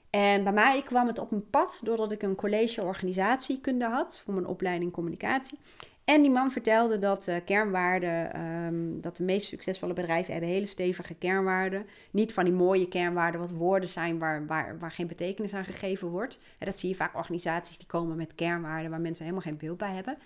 En 0.10 0.44
bij 0.44 0.54
mij 0.54 0.82
kwam 0.82 1.08
het 1.08 1.20
op 1.20 1.32
een 1.32 1.50
pad 1.50 1.80
doordat 1.84 2.12
ik 2.12 2.22
een 2.22 2.36
college 2.36 2.82
organisatiekunde 2.82 3.86
had 3.86 4.20
voor 4.20 4.34
mijn 4.34 4.48
opleiding 4.48 4.92
communicatie. 4.92 5.60
En 6.04 6.22
die 6.22 6.32
man 6.32 6.52
vertelde 6.52 6.98
dat 6.98 7.28
uh, 7.28 7.36
kernwaarden, 7.46 8.42
um, 8.42 9.02
dat 9.02 9.18
de 9.18 9.24
meest 9.24 9.48
succesvolle 9.48 9.94
bedrijven 9.94 10.32
hebben 10.32 10.52
hele 10.52 10.66
stevige 10.66 11.14
kernwaarden. 11.14 11.86
Niet 12.12 12.34
van 12.34 12.44
die 12.44 12.54
mooie 12.54 12.88
kernwaarden, 12.88 13.40
wat 13.40 13.52
woorden 13.52 13.90
zijn 13.90 14.20
waar, 14.20 14.46
waar, 14.46 14.80
waar 14.80 14.92
geen 14.92 15.08
betekenis 15.08 15.54
aan 15.54 15.66
gegeven 15.66 16.08
wordt. 16.08 16.40
Dat 16.60 16.80
zie 16.80 16.90
je 16.90 16.96
vaak 16.96 17.16
organisaties 17.16 17.78
die 17.78 17.88
komen 17.88 18.16
met 18.16 18.36
kernwaarden 18.36 18.90
waar 18.90 19.02
mensen 19.02 19.24
helemaal 19.24 19.46
geen 19.46 19.58
beeld 19.58 19.78
bij 19.78 19.94
hebben. 19.94 20.18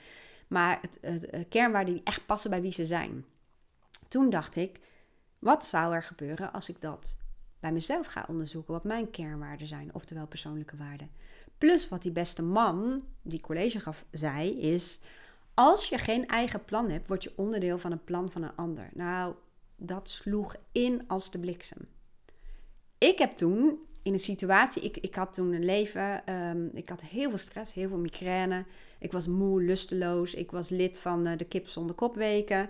Maar 0.48 0.80
het, 0.82 0.98
het 1.02 1.48
kernwaarden 1.50 1.94
die 1.94 2.04
echt 2.04 2.26
passen 2.26 2.50
bij 2.50 2.62
wie 2.62 2.72
ze 2.72 2.86
zijn. 2.86 3.26
Toen 4.08 4.30
dacht 4.30 4.56
ik, 4.56 4.80
wat 5.40 5.66
zou 5.66 5.94
er 5.94 6.04
gebeuren 6.04 6.54
als 6.54 6.70
ik 6.70 6.82
dat 6.82 7.23
bij 7.64 7.72
mezelf 7.72 8.08
ga 8.08 8.26
onderzoeken 8.28 8.74
wat 8.74 8.84
mijn 8.84 9.12
kernwaarden 9.12 9.68
zijn, 9.68 9.94
oftewel 9.94 10.28
persoonlijke 10.28 10.78
waarden. 10.78 11.10
Plus 11.58 11.90
wat 11.90 12.02
die 12.02 12.12
beste 12.12 12.42
man, 12.42 13.04
die 13.22 13.42
college 13.42 13.80
gaf, 13.80 14.06
zei, 14.12 14.60
is: 14.60 15.00
als 15.54 15.90
je 15.90 15.98
geen 15.98 16.26
eigen 16.26 16.66
plan 16.66 16.90
hebt, 16.90 17.08
word 17.08 17.24
je 17.24 17.34
onderdeel 17.36 17.78
van 17.78 17.92
een 17.92 18.04
plan 18.04 18.32
van 18.32 18.44
een 18.44 18.56
ander. 18.56 18.90
Nou, 18.94 19.36
dat 19.76 20.10
sloeg 20.10 20.56
in 20.72 21.04
als 21.08 21.32
de 21.32 21.40
bliksem. 21.40 21.88
Ik 22.98 23.18
heb 23.18 23.32
toen 23.32 23.80
in 24.02 24.14
een 24.14 24.20
situatie, 24.20 24.84
ik, 24.84 24.98
ik 24.98 25.16
had 25.16 25.34
toen 25.34 25.54
een 25.54 25.66
leven, 25.66 26.34
um, 26.34 26.72
ik 26.74 26.90
had 26.90 27.02
heel 27.02 27.30
veel 27.30 27.38
stress, 27.38 27.74
heel 27.74 27.88
veel 27.88 27.98
migraine. 27.98 28.66
Ik 29.00 29.12
was 29.12 29.28
moe, 29.28 29.64
lusteloos. 29.64 30.34
Ik 30.34 30.52
was 30.52 30.70
lid 30.70 31.00
van 31.00 31.28
uh, 31.28 31.38
de 31.38 31.46
Kip 31.46 31.68
zonder 31.68 31.96
kopweken. 31.96 32.70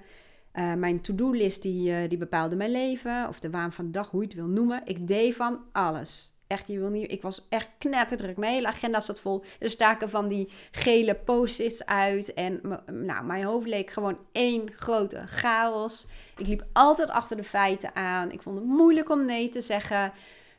Uh, 0.53 0.73
mijn 0.73 1.01
to-do-list 1.01 1.61
die, 1.61 1.91
uh, 1.91 2.09
die 2.09 2.17
bepaalde 2.17 2.55
mijn 2.55 2.71
leven, 2.71 3.27
of 3.27 3.39
de 3.39 3.49
waan 3.49 3.71
van 3.71 3.85
de 3.85 3.91
dag, 3.91 4.09
hoe 4.09 4.21
je 4.21 4.27
het 4.27 4.35
wil 4.35 4.47
noemen. 4.47 4.81
Ik 4.85 5.07
deed 5.07 5.35
van 5.35 5.59
alles. 5.71 6.33
echt, 6.53 6.67
je 6.67 6.79
wil 6.79 6.89
niet, 6.89 7.11
ik 7.11 7.21
was 7.21 7.47
echt 7.49 7.69
knetterdruk. 7.77 8.37
Mijn 8.37 8.53
hele 8.53 8.67
agenda 8.67 8.99
zat 8.99 9.19
vol. 9.19 9.43
Er 9.59 9.69
staken 9.69 10.09
van 10.09 10.27
die 10.27 10.49
gele 10.71 11.15
post-its 11.15 11.85
uit. 11.85 12.33
En 12.33 12.61
nou, 12.85 13.25
mijn 13.25 13.43
hoofd 13.43 13.67
leek 13.67 13.89
gewoon 13.89 14.17
één 14.31 14.71
grote 14.71 15.23
chaos. 15.25 16.07
Ik 16.37 16.47
liep 16.47 16.65
altijd 16.73 17.09
achter 17.09 17.37
de 17.37 17.43
feiten 17.43 17.95
aan. 17.95 18.31
Ik 18.31 18.41
vond 18.41 18.57
het 18.57 18.67
moeilijk 18.67 19.09
om 19.09 19.25
nee 19.25 19.49
te 19.49 19.61
zeggen. 19.61 20.11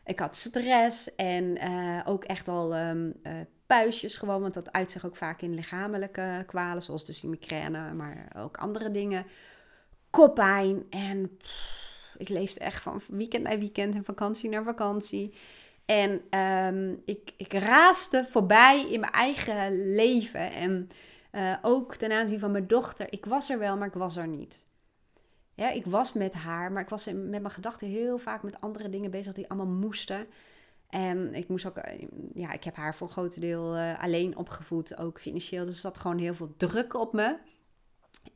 Ik 0.04 0.18
had 0.18 0.36
stress 0.36 1.14
en 1.14 1.44
uh, 1.44 2.00
ook 2.04 2.24
echt 2.24 2.46
wel 2.46 2.76
um, 2.76 3.14
uh, 3.22 3.32
puistjes 3.66 4.16
gewoon. 4.16 4.40
Want 4.40 4.54
dat 4.54 4.72
uit 4.72 4.90
zich 4.90 5.06
ook 5.06 5.16
vaak 5.16 5.42
in 5.42 5.54
lichamelijke 5.54 6.44
kwalen. 6.46 6.82
Zoals 6.82 7.04
dus 7.04 7.20
die 7.20 7.30
migraine, 7.30 7.92
maar 7.92 8.32
ook 8.36 8.56
andere 8.56 8.90
dingen. 8.90 9.26
Koppijn 10.14 10.86
en... 10.90 11.38
Ik 12.18 12.28
leefde 12.28 12.60
echt 12.60 12.82
van 12.82 13.00
weekend 13.08 13.42
naar 13.42 13.58
weekend 13.58 13.94
en 13.94 14.04
vakantie 14.04 14.50
naar 14.50 14.64
vakantie. 14.64 15.34
En 15.84 16.38
um, 16.40 17.02
ik, 17.04 17.32
ik 17.36 17.52
raasde 17.52 18.24
voorbij 18.24 18.86
in 18.90 19.00
mijn 19.00 19.12
eigen 19.12 19.94
leven. 19.94 20.52
En 20.52 20.88
uh, 21.32 21.56
ook 21.62 21.94
ten 21.94 22.12
aanzien 22.12 22.38
van 22.38 22.50
mijn 22.50 22.66
dochter. 22.66 23.06
Ik 23.10 23.24
was 23.24 23.50
er 23.50 23.58
wel, 23.58 23.76
maar 23.76 23.86
ik 23.86 23.94
was 23.94 24.16
er 24.16 24.28
niet. 24.28 24.64
Ja, 25.54 25.70
ik 25.70 25.86
was 25.86 26.12
met 26.12 26.34
haar, 26.34 26.72
maar 26.72 26.82
ik 26.82 26.88
was 26.88 27.04
met 27.04 27.28
mijn 27.28 27.50
gedachten 27.50 27.88
heel 27.88 28.18
vaak 28.18 28.42
met 28.42 28.60
andere 28.60 28.88
dingen 28.88 29.10
bezig 29.10 29.32
die 29.32 29.48
allemaal 29.48 29.74
moesten. 29.74 30.26
En 30.88 31.34
ik 31.34 31.48
moest 31.48 31.66
ook, 31.66 31.76
eh, 31.76 32.08
ja, 32.34 32.52
ik 32.52 32.64
heb 32.64 32.76
haar 32.76 32.94
voor 32.94 33.06
een 33.06 33.12
groot 33.12 33.40
deel 33.40 33.76
uh, 33.76 34.02
alleen 34.02 34.36
opgevoed, 34.36 34.98
ook 34.98 35.20
financieel. 35.20 35.64
Dus 35.64 35.74
er 35.74 35.80
zat 35.80 35.98
gewoon 35.98 36.18
heel 36.18 36.34
veel 36.34 36.54
druk 36.56 36.94
op 36.94 37.12
me. 37.12 37.36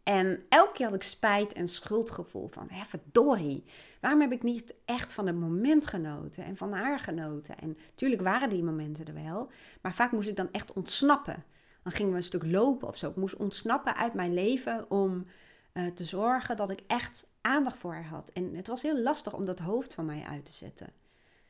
En 0.03 0.45
elke 0.49 0.73
keer 0.73 0.87
had 0.87 0.95
ik 0.95 1.03
spijt 1.03 1.53
en 1.53 1.69
schuldgevoel 1.69 2.49
van, 2.49 2.67
hè, 2.71 2.85
verdorie, 2.85 3.65
waarom 4.01 4.21
heb 4.21 4.33
ik 4.33 4.43
niet 4.43 4.75
echt 4.85 5.13
van 5.13 5.27
het 5.27 5.37
moment 5.37 5.87
genoten 5.87 6.45
en 6.45 6.57
van 6.57 6.73
haar 6.73 6.99
genoten? 6.99 7.59
En 7.59 7.79
natuurlijk 7.91 8.23
waren 8.23 8.49
die 8.49 8.63
momenten 8.63 9.07
er 9.07 9.15
wel, 9.15 9.51
maar 9.81 9.95
vaak 9.95 10.13
moest 10.13 10.29
ik 10.29 10.37
dan 10.37 10.53
echt 10.53 10.73
ontsnappen. 10.73 11.45
Dan 11.83 11.93
gingen 11.93 12.13
we 12.13 12.17
een 12.17 12.25
stuk 12.25 12.47
lopen 12.47 12.89
of 12.89 12.97
zo. 12.97 13.09
Ik 13.09 13.17
moest 13.17 13.37
ontsnappen 13.37 13.97
uit 13.97 14.15
mijn 14.15 14.35
leven 14.35 14.91
om 14.91 15.27
uh, 15.73 15.87
te 15.87 16.05
zorgen 16.05 16.57
dat 16.57 16.71
ik 16.71 16.83
echt 16.87 17.31
aandacht 17.41 17.79
voor 17.79 17.93
haar 17.93 18.07
had. 18.07 18.31
En 18.35 18.55
het 18.55 18.67
was 18.67 18.83
heel 18.83 18.99
lastig 18.99 19.35
om 19.35 19.45
dat 19.45 19.59
hoofd 19.59 19.95
van 19.95 20.05
mij 20.05 20.25
uit 20.29 20.45
te 20.45 20.53
zetten. 20.53 20.93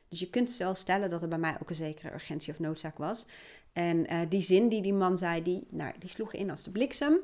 Dus 0.07 0.19
je 0.19 0.29
kunt 0.29 0.49
zelf 0.49 0.77
stellen 0.77 1.09
dat 1.09 1.21
er 1.21 1.27
bij 1.27 1.37
mij 1.37 1.57
ook 1.61 1.69
een 1.69 1.75
zekere 1.75 2.13
urgentie 2.13 2.53
of 2.53 2.59
noodzaak 2.59 2.97
was. 2.97 3.25
En 3.73 4.13
uh, 4.13 4.19
die 4.29 4.41
zin 4.41 4.69
die 4.69 4.81
die 4.81 4.93
man 4.93 5.17
zei, 5.17 5.43
die, 5.43 5.67
nou, 5.69 5.93
die 5.99 6.09
sloeg 6.09 6.33
in 6.33 6.49
als 6.49 6.63
de 6.63 6.71
bliksem. 6.71 7.19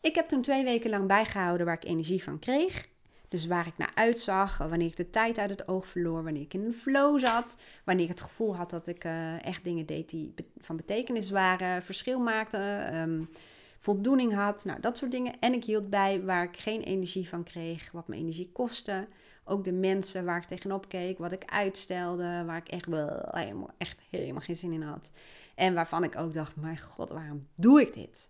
Ik 0.00 0.14
heb 0.14 0.28
toen 0.28 0.42
twee 0.42 0.64
weken 0.64 0.90
lang 0.90 1.06
bijgehouden 1.06 1.66
waar 1.66 1.74
ik 1.74 1.84
energie 1.84 2.22
van 2.22 2.38
kreeg. 2.38 2.88
Dus 3.28 3.46
waar 3.46 3.66
ik 3.66 3.78
naar 3.78 3.92
uitzag, 3.94 4.58
wanneer 4.58 4.86
ik 4.86 4.96
de 4.96 5.10
tijd 5.10 5.38
uit 5.38 5.50
het 5.50 5.68
oog 5.68 5.86
verloor, 5.86 6.22
wanneer 6.22 6.42
ik 6.42 6.54
in 6.54 6.64
een 6.64 6.72
flow 6.72 7.20
zat, 7.20 7.60
wanneer 7.84 8.04
ik 8.04 8.10
het 8.10 8.20
gevoel 8.20 8.56
had 8.56 8.70
dat 8.70 8.86
ik 8.86 9.04
uh, 9.04 9.44
echt 9.44 9.64
dingen 9.64 9.86
deed 9.86 10.10
die 10.10 10.34
van 10.60 10.76
betekenis 10.76 11.30
waren, 11.30 11.82
verschil 11.82 12.20
maakten, 12.20 12.96
um, 12.96 13.28
voldoening 13.78 14.34
had, 14.34 14.64
nou 14.64 14.80
dat 14.80 14.96
soort 14.96 15.10
dingen. 15.10 15.38
En 15.40 15.52
ik 15.52 15.64
hield 15.64 15.90
bij 15.90 16.22
waar 16.24 16.44
ik 16.44 16.56
geen 16.56 16.82
energie 16.82 17.28
van 17.28 17.44
kreeg, 17.44 17.90
wat 17.92 18.08
me 18.08 18.16
energie 18.16 18.50
kostte. 18.52 19.08
Ook 19.44 19.64
de 19.64 19.72
mensen 19.72 20.24
waar 20.24 20.36
ik 20.36 20.44
tegenop 20.44 20.88
keek, 20.88 21.18
wat 21.18 21.32
ik 21.32 21.44
uitstelde, 21.44 22.44
waar 22.46 22.56
ik 22.56 22.68
echt, 22.68 22.86
wel, 22.86 23.70
echt 23.78 24.00
helemaal 24.10 24.40
geen 24.40 24.56
zin 24.56 24.72
in 24.72 24.82
had. 24.82 25.10
En 25.54 25.74
waarvan 25.74 26.04
ik 26.04 26.16
ook 26.16 26.32
dacht, 26.32 26.56
mijn 26.56 26.78
god, 26.78 27.10
waarom 27.10 27.46
doe 27.54 27.80
ik 27.80 27.94
dit? 27.94 28.29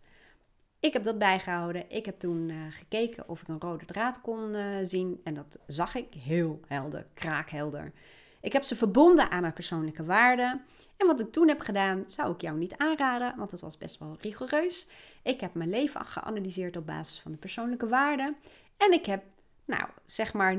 Ik 0.80 0.92
heb 0.92 1.04
dat 1.04 1.18
bijgehouden. 1.18 1.84
Ik 1.88 2.06
heb 2.06 2.18
toen 2.18 2.48
uh, 2.48 2.56
gekeken 2.70 3.28
of 3.28 3.40
ik 3.40 3.48
een 3.48 3.60
rode 3.60 3.84
draad 3.84 4.20
kon 4.20 4.54
uh, 4.54 4.76
zien. 4.82 5.20
En 5.24 5.34
dat 5.34 5.58
zag 5.66 5.94
ik 5.94 6.14
heel 6.14 6.60
helder, 6.66 7.06
kraakhelder. 7.14 7.92
Ik 8.40 8.52
heb 8.52 8.62
ze 8.62 8.76
verbonden 8.76 9.30
aan 9.30 9.40
mijn 9.40 9.52
persoonlijke 9.52 10.04
waarden. 10.04 10.62
En 10.96 11.06
wat 11.06 11.20
ik 11.20 11.32
toen 11.32 11.48
heb 11.48 11.60
gedaan, 11.60 12.02
zou 12.06 12.32
ik 12.32 12.40
jou 12.40 12.58
niet 12.58 12.76
aanraden, 12.76 13.34
want 13.36 13.50
het 13.50 13.60
was 13.60 13.78
best 13.78 13.98
wel 13.98 14.16
rigoureus. 14.20 14.88
Ik 15.22 15.40
heb 15.40 15.54
mijn 15.54 15.70
leven 15.70 16.04
geanalyseerd 16.04 16.76
op 16.76 16.86
basis 16.86 17.20
van 17.20 17.32
de 17.32 17.38
persoonlijke 17.38 17.88
waarden. 17.88 18.36
En 18.76 18.92
ik 18.92 19.06
heb, 19.06 19.24
nou, 19.64 19.88
zeg 20.04 20.32
maar 20.32 20.56
90% 20.56 20.58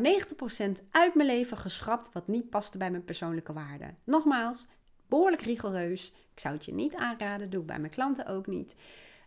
uit 0.91 1.15
mijn 1.15 1.27
leven 1.27 1.57
geschrapt 1.57 2.11
wat 2.11 2.27
niet 2.27 2.49
paste 2.49 2.77
bij 2.77 2.91
mijn 2.91 3.05
persoonlijke 3.05 3.53
waarden. 3.53 3.97
Nogmaals, 4.03 4.67
behoorlijk 5.07 5.41
rigoureus. 5.41 6.13
Ik 6.33 6.39
zou 6.39 6.53
het 6.53 6.65
je 6.65 6.73
niet 6.73 6.95
aanraden, 6.95 7.49
doe 7.49 7.61
ik 7.61 7.67
bij 7.67 7.79
mijn 7.79 7.91
klanten 7.91 8.25
ook 8.25 8.47
niet. 8.47 8.75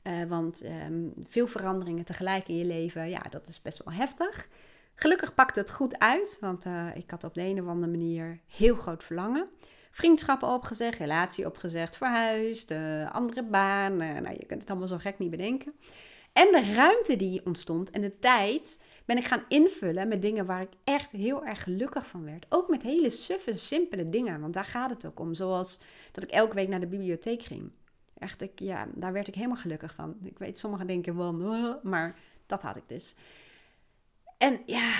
Uh, 0.04 0.24
want 0.28 0.64
um, 0.64 1.12
veel 1.28 1.46
veranderingen 1.46 2.04
tegelijk 2.04 2.48
in 2.48 2.56
je 2.56 2.64
leven, 2.64 3.08
ja, 3.08 3.22
dat 3.30 3.48
is 3.48 3.62
best 3.62 3.84
wel 3.84 3.94
heftig. 3.94 4.48
Gelukkig 4.94 5.34
pakte 5.34 5.60
het 5.60 5.70
goed 5.70 5.98
uit, 5.98 6.36
want 6.40 6.66
uh, 6.66 6.86
ik 6.94 7.10
had 7.10 7.24
op 7.24 7.34
de 7.34 7.42
een 7.42 7.60
of 7.62 7.68
andere 7.68 7.90
manier 7.90 8.40
heel 8.46 8.74
groot 8.76 9.04
verlangen. 9.04 9.48
Vriendschappen 9.90 10.48
opgezegd, 10.48 10.98
relatie 10.98 11.46
opgezegd, 11.46 11.96
verhuisd, 11.96 12.70
uh, 12.70 13.14
andere 13.14 13.42
baan. 13.44 13.96
nou, 13.96 14.30
je 14.38 14.46
kunt 14.46 14.60
het 14.60 14.70
allemaal 14.70 14.88
zo 14.88 14.98
gek 14.98 15.18
niet 15.18 15.30
bedenken. 15.30 15.72
En 16.34 16.48
de 16.52 16.72
ruimte 16.74 17.16
die 17.16 17.46
ontstond 17.46 17.90
en 17.90 18.00
de 18.00 18.18
tijd 18.18 18.78
ben 19.04 19.16
ik 19.16 19.24
gaan 19.24 19.44
invullen 19.48 20.08
met 20.08 20.22
dingen 20.22 20.46
waar 20.46 20.60
ik 20.60 20.72
echt 20.84 21.10
heel 21.10 21.44
erg 21.44 21.62
gelukkig 21.62 22.06
van 22.06 22.24
werd. 22.24 22.46
Ook 22.48 22.68
met 22.68 22.82
hele 22.82 23.10
suffe, 23.10 23.56
simpele 23.56 24.08
dingen, 24.08 24.40
want 24.40 24.54
daar 24.54 24.64
gaat 24.64 24.90
het 24.90 25.06
ook 25.06 25.20
om. 25.20 25.34
Zoals 25.34 25.80
dat 26.12 26.24
ik 26.24 26.30
elke 26.30 26.54
week 26.54 26.68
naar 26.68 26.80
de 26.80 26.86
bibliotheek 26.86 27.42
ging. 27.42 27.70
Echt, 28.24 28.44
ja, 28.54 28.86
daar 28.94 29.12
werd 29.12 29.28
ik 29.28 29.34
helemaal 29.34 29.56
gelukkig 29.56 29.94
van. 29.94 30.16
Ik 30.22 30.38
weet, 30.38 30.58
sommigen 30.58 30.86
denken 30.86 31.18
oh, 31.18 31.82
maar 31.82 32.18
dat 32.46 32.62
had 32.62 32.76
ik 32.76 32.88
dus. 32.88 33.14
En 34.38 34.60
ja, 34.66 34.94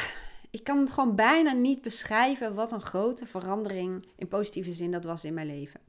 ik 0.50 0.64
kan 0.64 0.78
het 0.78 0.92
gewoon 0.92 1.14
bijna 1.14 1.52
niet 1.52 1.82
beschrijven 1.82 2.54
wat 2.54 2.72
een 2.72 2.82
grote 2.82 3.26
verandering 3.26 4.06
in 4.16 4.28
positieve 4.28 4.72
zin 4.72 4.90
dat 4.90 5.04
was 5.04 5.24
in 5.24 5.34
mijn 5.34 5.46
leven. 5.46 5.80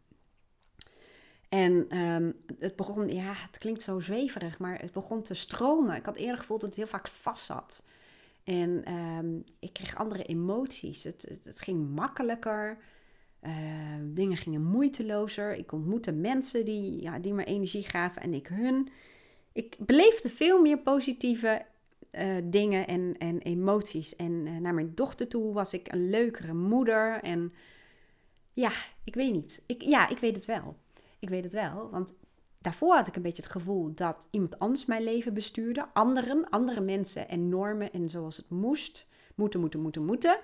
En 1.49 1.97
um, 1.97 2.35
het 2.59 2.75
begon, 2.75 3.09
ja, 3.09 3.33
het 3.33 3.57
klinkt 3.57 3.81
zo 3.81 3.99
zweverig, 3.99 4.59
maar 4.59 4.79
het 4.79 4.91
begon 4.91 5.21
te 5.21 5.33
stromen. 5.33 5.95
Ik 5.95 6.05
had 6.05 6.15
eerder 6.15 6.37
gevoeld 6.37 6.61
dat 6.61 6.69
het 6.69 6.77
heel 6.77 6.87
vaak 6.87 7.07
vast 7.07 7.45
zat. 7.45 7.85
En 8.43 8.93
um, 8.93 9.43
ik 9.59 9.73
kreeg 9.73 9.95
andere 9.95 10.23
emoties. 10.23 11.03
Het, 11.03 11.25
het 11.43 11.61
ging 11.61 11.89
makkelijker. 11.89 12.77
Uh, 13.45 13.51
dingen 14.03 14.37
gingen 14.37 14.63
moeitelozer. 14.63 15.53
Ik 15.55 15.71
ontmoette 15.71 16.11
mensen 16.11 16.65
die, 16.65 17.01
ja, 17.01 17.19
die 17.19 17.33
me 17.33 17.43
energie 17.43 17.83
gaven 17.83 18.21
en 18.21 18.33
ik 18.33 18.47
hun. 18.47 18.89
Ik 19.51 19.75
beleefde 19.79 20.29
veel 20.29 20.61
meer 20.61 20.77
positieve 20.77 21.65
uh, 22.11 22.35
dingen 22.43 22.87
en, 22.87 23.15
en 23.17 23.41
emoties. 23.41 24.15
En 24.15 24.31
uh, 24.31 24.57
naar 24.57 24.73
mijn 24.73 24.91
dochter 24.95 25.27
toe 25.27 25.53
was 25.53 25.73
ik 25.73 25.91
een 25.91 26.09
leukere 26.09 26.53
moeder. 26.53 27.19
En 27.23 27.53
ja, 28.53 28.71
ik 29.03 29.15
weet 29.15 29.31
niet. 29.31 29.63
Ik, 29.65 29.81
ja, 29.81 30.09
ik 30.09 30.17
weet 30.17 30.35
het 30.35 30.45
wel. 30.45 30.75
Ik 31.19 31.29
weet 31.29 31.43
het 31.43 31.53
wel. 31.53 31.89
Want 31.91 32.17
daarvoor 32.61 32.95
had 32.95 33.07
ik 33.07 33.15
een 33.15 33.21
beetje 33.21 33.41
het 33.41 33.51
gevoel 33.51 33.93
dat 33.93 34.27
iemand 34.31 34.59
anders 34.59 34.85
mijn 34.85 35.03
leven 35.03 35.33
bestuurde. 35.33 35.87
Anderen, 35.93 36.49
andere 36.49 36.81
mensen 36.81 37.29
en 37.29 37.49
normen 37.49 37.91
en 37.93 38.09
zoals 38.09 38.37
het 38.37 38.49
moest. 38.49 39.07
Moeten, 39.35 39.59
moeten, 39.59 39.79
moeten, 39.79 40.05
moeten. 40.05 40.39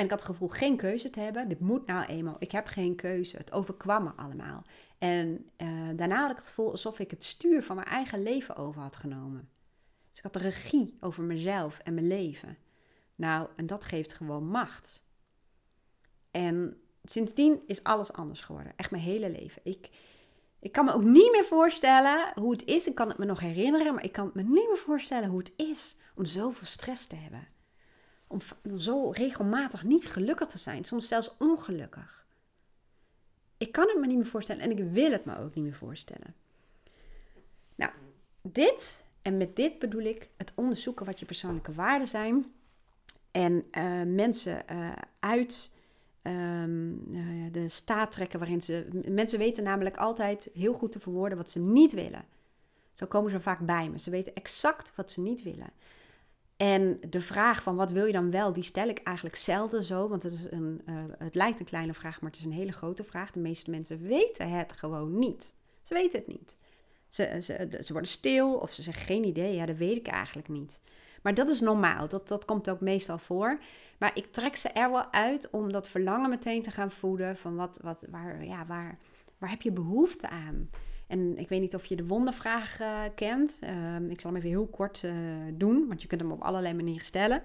En 0.00 0.06
ik 0.06 0.12
had 0.12 0.20
het 0.20 0.30
gevoel 0.30 0.48
geen 0.48 0.76
keuze 0.76 1.10
te 1.10 1.20
hebben. 1.20 1.48
Dit 1.48 1.60
moet 1.60 1.86
nou 1.86 2.04
eenmaal. 2.04 2.36
Ik 2.38 2.52
heb 2.52 2.66
geen 2.66 2.96
keuze. 2.96 3.36
Het 3.36 3.52
overkwam 3.52 4.04
me 4.04 4.10
allemaal. 4.16 4.62
En 4.98 5.50
uh, 5.58 5.88
daarna 5.96 6.20
had 6.20 6.30
ik 6.30 6.36
het 6.36 6.46
gevoel 6.46 6.70
alsof 6.70 6.98
ik 6.98 7.10
het 7.10 7.24
stuur 7.24 7.62
van 7.62 7.76
mijn 7.76 7.88
eigen 7.88 8.22
leven 8.22 8.56
over 8.56 8.82
had 8.82 8.96
genomen. 8.96 9.48
Dus 10.08 10.18
ik 10.18 10.22
had 10.22 10.32
de 10.32 10.38
regie 10.38 10.96
over 11.00 11.22
mezelf 11.22 11.78
en 11.78 11.94
mijn 11.94 12.06
leven. 12.06 12.56
Nou, 13.14 13.48
en 13.56 13.66
dat 13.66 13.84
geeft 13.84 14.12
gewoon 14.12 14.46
macht. 14.46 15.04
En 16.30 16.80
sindsdien 17.04 17.60
is 17.66 17.84
alles 17.84 18.12
anders 18.12 18.40
geworden. 18.40 18.72
Echt 18.76 18.90
mijn 18.90 19.02
hele 19.02 19.30
leven. 19.30 19.62
Ik, 19.64 19.90
ik 20.60 20.72
kan 20.72 20.84
me 20.84 20.92
ook 20.92 21.04
niet 21.04 21.32
meer 21.32 21.44
voorstellen 21.44 22.32
hoe 22.34 22.52
het 22.52 22.64
is. 22.64 22.86
Ik 22.86 22.94
kan 22.94 23.08
het 23.08 23.18
me 23.18 23.24
nog 23.24 23.40
herinneren, 23.40 23.94
maar 23.94 24.04
ik 24.04 24.12
kan 24.12 24.30
me 24.34 24.42
niet 24.42 24.68
meer 24.68 24.76
voorstellen 24.76 25.28
hoe 25.28 25.38
het 25.38 25.52
is 25.56 25.96
om 26.14 26.24
zoveel 26.24 26.66
stress 26.66 27.06
te 27.06 27.16
hebben 27.16 27.58
om 28.30 28.40
zo 28.78 29.10
regelmatig 29.10 29.84
niet 29.84 30.06
gelukkig 30.06 30.48
te 30.48 30.58
zijn, 30.58 30.84
soms 30.84 31.08
zelfs 31.08 31.34
ongelukkig. 31.38 32.26
Ik 33.56 33.72
kan 33.72 33.88
het 33.88 33.98
me 33.98 34.06
niet 34.06 34.16
meer 34.16 34.26
voorstellen 34.26 34.62
en 34.62 34.70
ik 34.70 34.84
wil 34.84 35.10
het 35.10 35.24
me 35.24 35.38
ook 35.38 35.54
niet 35.54 35.64
meer 35.64 35.74
voorstellen. 35.74 36.34
Nou, 37.74 37.92
dit, 38.42 39.04
en 39.22 39.36
met 39.36 39.56
dit 39.56 39.78
bedoel 39.78 40.02
ik 40.02 40.28
het 40.36 40.52
onderzoeken 40.54 41.06
wat 41.06 41.18
je 41.18 41.26
persoonlijke 41.26 41.72
waarden 41.72 42.08
zijn 42.08 42.52
en 43.30 43.64
uh, 43.72 44.02
mensen 44.14 44.62
uh, 44.70 44.92
uit 45.20 45.72
um, 46.22 47.04
de 47.52 47.68
staat 47.68 48.12
trekken 48.12 48.38
waarin 48.38 48.60
ze. 48.60 49.02
Mensen 49.08 49.38
weten 49.38 49.64
namelijk 49.64 49.96
altijd 49.96 50.50
heel 50.54 50.72
goed 50.72 50.92
te 50.92 51.00
verwoorden 51.00 51.38
wat 51.38 51.50
ze 51.50 51.60
niet 51.60 51.92
willen. 51.92 52.24
Zo 52.92 53.06
komen 53.06 53.30
ze 53.30 53.40
vaak 53.40 53.58
bij 53.58 53.88
me. 53.88 53.98
Ze 53.98 54.10
weten 54.10 54.34
exact 54.34 54.94
wat 54.94 55.10
ze 55.10 55.20
niet 55.20 55.42
willen. 55.42 55.70
En 56.60 57.00
de 57.08 57.20
vraag 57.20 57.62
van 57.62 57.76
wat 57.76 57.92
wil 57.92 58.04
je 58.04 58.12
dan 58.12 58.30
wel, 58.30 58.52
die 58.52 58.62
stel 58.62 58.88
ik 58.88 58.98
eigenlijk 58.98 59.36
zelden 59.36 59.84
zo. 59.84 60.08
Want 60.08 60.22
het, 60.22 60.32
is 60.32 60.46
een, 60.50 60.82
uh, 60.88 60.94
het 61.18 61.34
lijkt 61.34 61.60
een 61.60 61.66
kleine 61.66 61.94
vraag, 61.94 62.20
maar 62.20 62.30
het 62.30 62.38
is 62.38 62.44
een 62.44 62.52
hele 62.52 62.72
grote 62.72 63.04
vraag. 63.04 63.30
De 63.30 63.40
meeste 63.40 63.70
mensen 63.70 64.02
weten 64.02 64.50
het 64.50 64.72
gewoon 64.72 65.18
niet. 65.18 65.54
Ze 65.82 65.94
weten 65.94 66.18
het 66.18 66.28
niet. 66.28 66.56
Ze, 67.08 67.38
ze, 67.42 67.78
ze 67.84 67.92
worden 67.92 68.10
stil 68.10 68.54
of 68.54 68.72
ze 68.72 68.82
zeggen 68.82 69.04
geen 69.04 69.24
idee. 69.24 69.54
Ja, 69.54 69.66
dat 69.66 69.76
weet 69.76 69.96
ik 69.96 70.06
eigenlijk 70.06 70.48
niet. 70.48 70.80
Maar 71.22 71.34
dat 71.34 71.48
is 71.48 71.60
normaal. 71.60 72.08
Dat, 72.08 72.28
dat 72.28 72.44
komt 72.44 72.70
ook 72.70 72.80
meestal 72.80 73.18
voor. 73.18 73.58
Maar 73.98 74.10
ik 74.14 74.32
trek 74.32 74.56
ze 74.56 74.68
er 74.68 74.90
wel 74.90 75.12
uit 75.12 75.50
om 75.50 75.72
dat 75.72 75.88
verlangen 75.88 76.30
meteen 76.30 76.62
te 76.62 76.70
gaan 76.70 76.90
voeden. 76.90 77.36
Van 77.36 77.56
wat, 77.56 77.80
wat, 77.82 78.04
waar, 78.10 78.44
ja, 78.44 78.66
waar, 78.66 78.98
waar 79.38 79.50
heb 79.50 79.62
je 79.62 79.72
behoefte 79.72 80.28
aan? 80.28 80.70
En 81.10 81.38
ik 81.38 81.48
weet 81.48 81.60
niet 81.60 81.74
of 81.74 81.86
je 81.86 81.96
de 81.96 82.06
wondervraag 82.06 82.80
uh, 82.80 83.02
kent. 83.14 83.58
Ehm, 83.60 84.10
ik 84.10 84.20
zal 84.20 84.30
hem 84.30 84.38
even 84.38 84.50
heel 84.50 84.66
kort 84.66 85.02
uh, 85.02 85.12
doen, 85.52 85.88
want 85.88 86.02
je 86.02 86.08
kunt 86.08 86.20
hem 86.20 86.32
op 86.32 86.42
allerlei 86.42 86.74
manieren 86.74 87.04
stellen. 87.04 87.42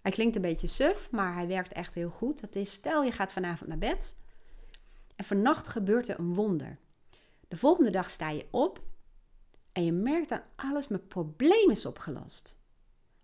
Hij 0.00 0.12
klinkt 0.12 0.36
een 0.36 0.42
beetje 0.42 0.66
suf, 0.66 1.10
maar 1.10 1.34
hij 1.34 1.46
werkt 1.46 1.72
echt 1.72 1.94
heel 1.94 2.10
goed. 2.10 2.40
Dat 2.40 2.56
is, 2.56 2.72
stel 2.72 3.04
je 3.04 3.12
gaat 3.12 3.32
vanavond 3.32 3.68
naar 3.68 3.78
bed 3.78 4.16
en 5.16 5.24
vannacht 5.24 5.68
gebeurt 5.68 6.08
er 6.08 6.18
een 6.18 6.34
wonder. 6.34 6.78
De 7.48 7.56
volgende 7.56 7.90
dag 7.90 8.10
sta 8.10 8.30
je 8.30 8.46
op 8.50 8.82
en 9.72 9.84
je 9.84 9.92
merkt 9.92 10.28
dat 10.28 10.42
alles 10.56 10.88
met 10.88 11.08
probleem 11.08 11.70
is 11.70 11.86
opgelost. 11.86 12.58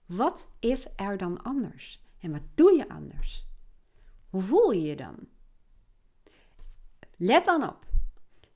Wat 0.07 0.55
is 0.61 0.89
er 0.97 1.17
dan 1.17 1.43
anders? 1.43 2.03
En 2.21 2.33
wat 2.33 2.43
doe 2.55 2.77
je 2.77 2.89
anders? 2.89 3.47
Hoe 4.31 4.43
voel 4.43 4.71
je 4.71 4.83
je 4.83 4.97
dan? 4.97 5.17
Let 7.17 7.45
dan 7.45 7.69
op. 7.69 7.94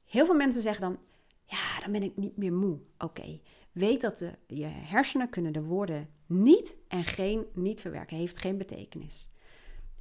Heel 0.08 0.26
veel 0.26 0.34
mensen 0.34 0.62
zeggen 0.62 0.82
dan, 0.82 0.98
ja, 1.44 1.80
dan 1.80 1.92
ben 1.92 2.02
ik 2.02 2.16
niet 2.16 2.36
meer 2.36 2.52
moe. 2.52 2.78
Oké, 2.98 3.40
weet 3.72 4.00
dat 4.00 4.18
de, 4.18 4.32
je 4.46 4.66
hersenen 4.66 5.30
kunnen 5.30 5.52
de 5.52 5.62
woorden 5.62 6.08
niet 6.26 6.76
en 6.88 7.04
geen 7.04 7.46
niet 7.54 7.80
verwerken. 7.80 8.16
Heeft 8.16 8.38
geen 8.38 8.58
betekenis. 8.58 9.28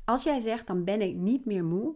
Als 0.06 0.24
jij 0.24 0.40
zegt, 0.40 0.68
dan 0.68 0.84
ben 0.84 1.02
ik 1.02 1.16
niet 1.16 1.46
meer 1.46 1.64
moe, 1.64 1.96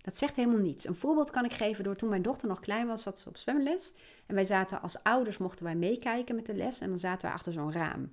dat 0.00 0.16
zegt 0.16 0.36
helemaal 0.36 0.60
niets. 0.60 0.86
Een 0.86 0.94
voorbeeld 0.94 1.30
kan 1.30 1.44
ik 1.44 1.52
geven 1.52 1.84
door 1.84 1.96
toen 1.96 2.08
mijn 2.08 2.22
dochter 2.22 2.48
nog 2.48 2.60
klein 2.60 2.86
was, 2.86 3.02
zat 3.02 3.18
ze 3.18 3.28
op 3.28 3.36
zwemles. 3.36 3.94
En 4.26 4.34
wij 4.34 4.44
zaten 4.44 4.82
als 4.82 5.02
ouders, 5.02 5.38
mochten 5.38 5.64
wij 5.64 5.76
meekijken 5.76 6.34
met 6.34 6.46
de 6.46 6.54
les. 6.54 6.80
En 6.80 6.88
dan 6.88 6.98
zaten 6.98 7.28
we 7.28 7.34
achter 7.34 7.52
zo'n 7.52 7.72
raam. 7.72 8.12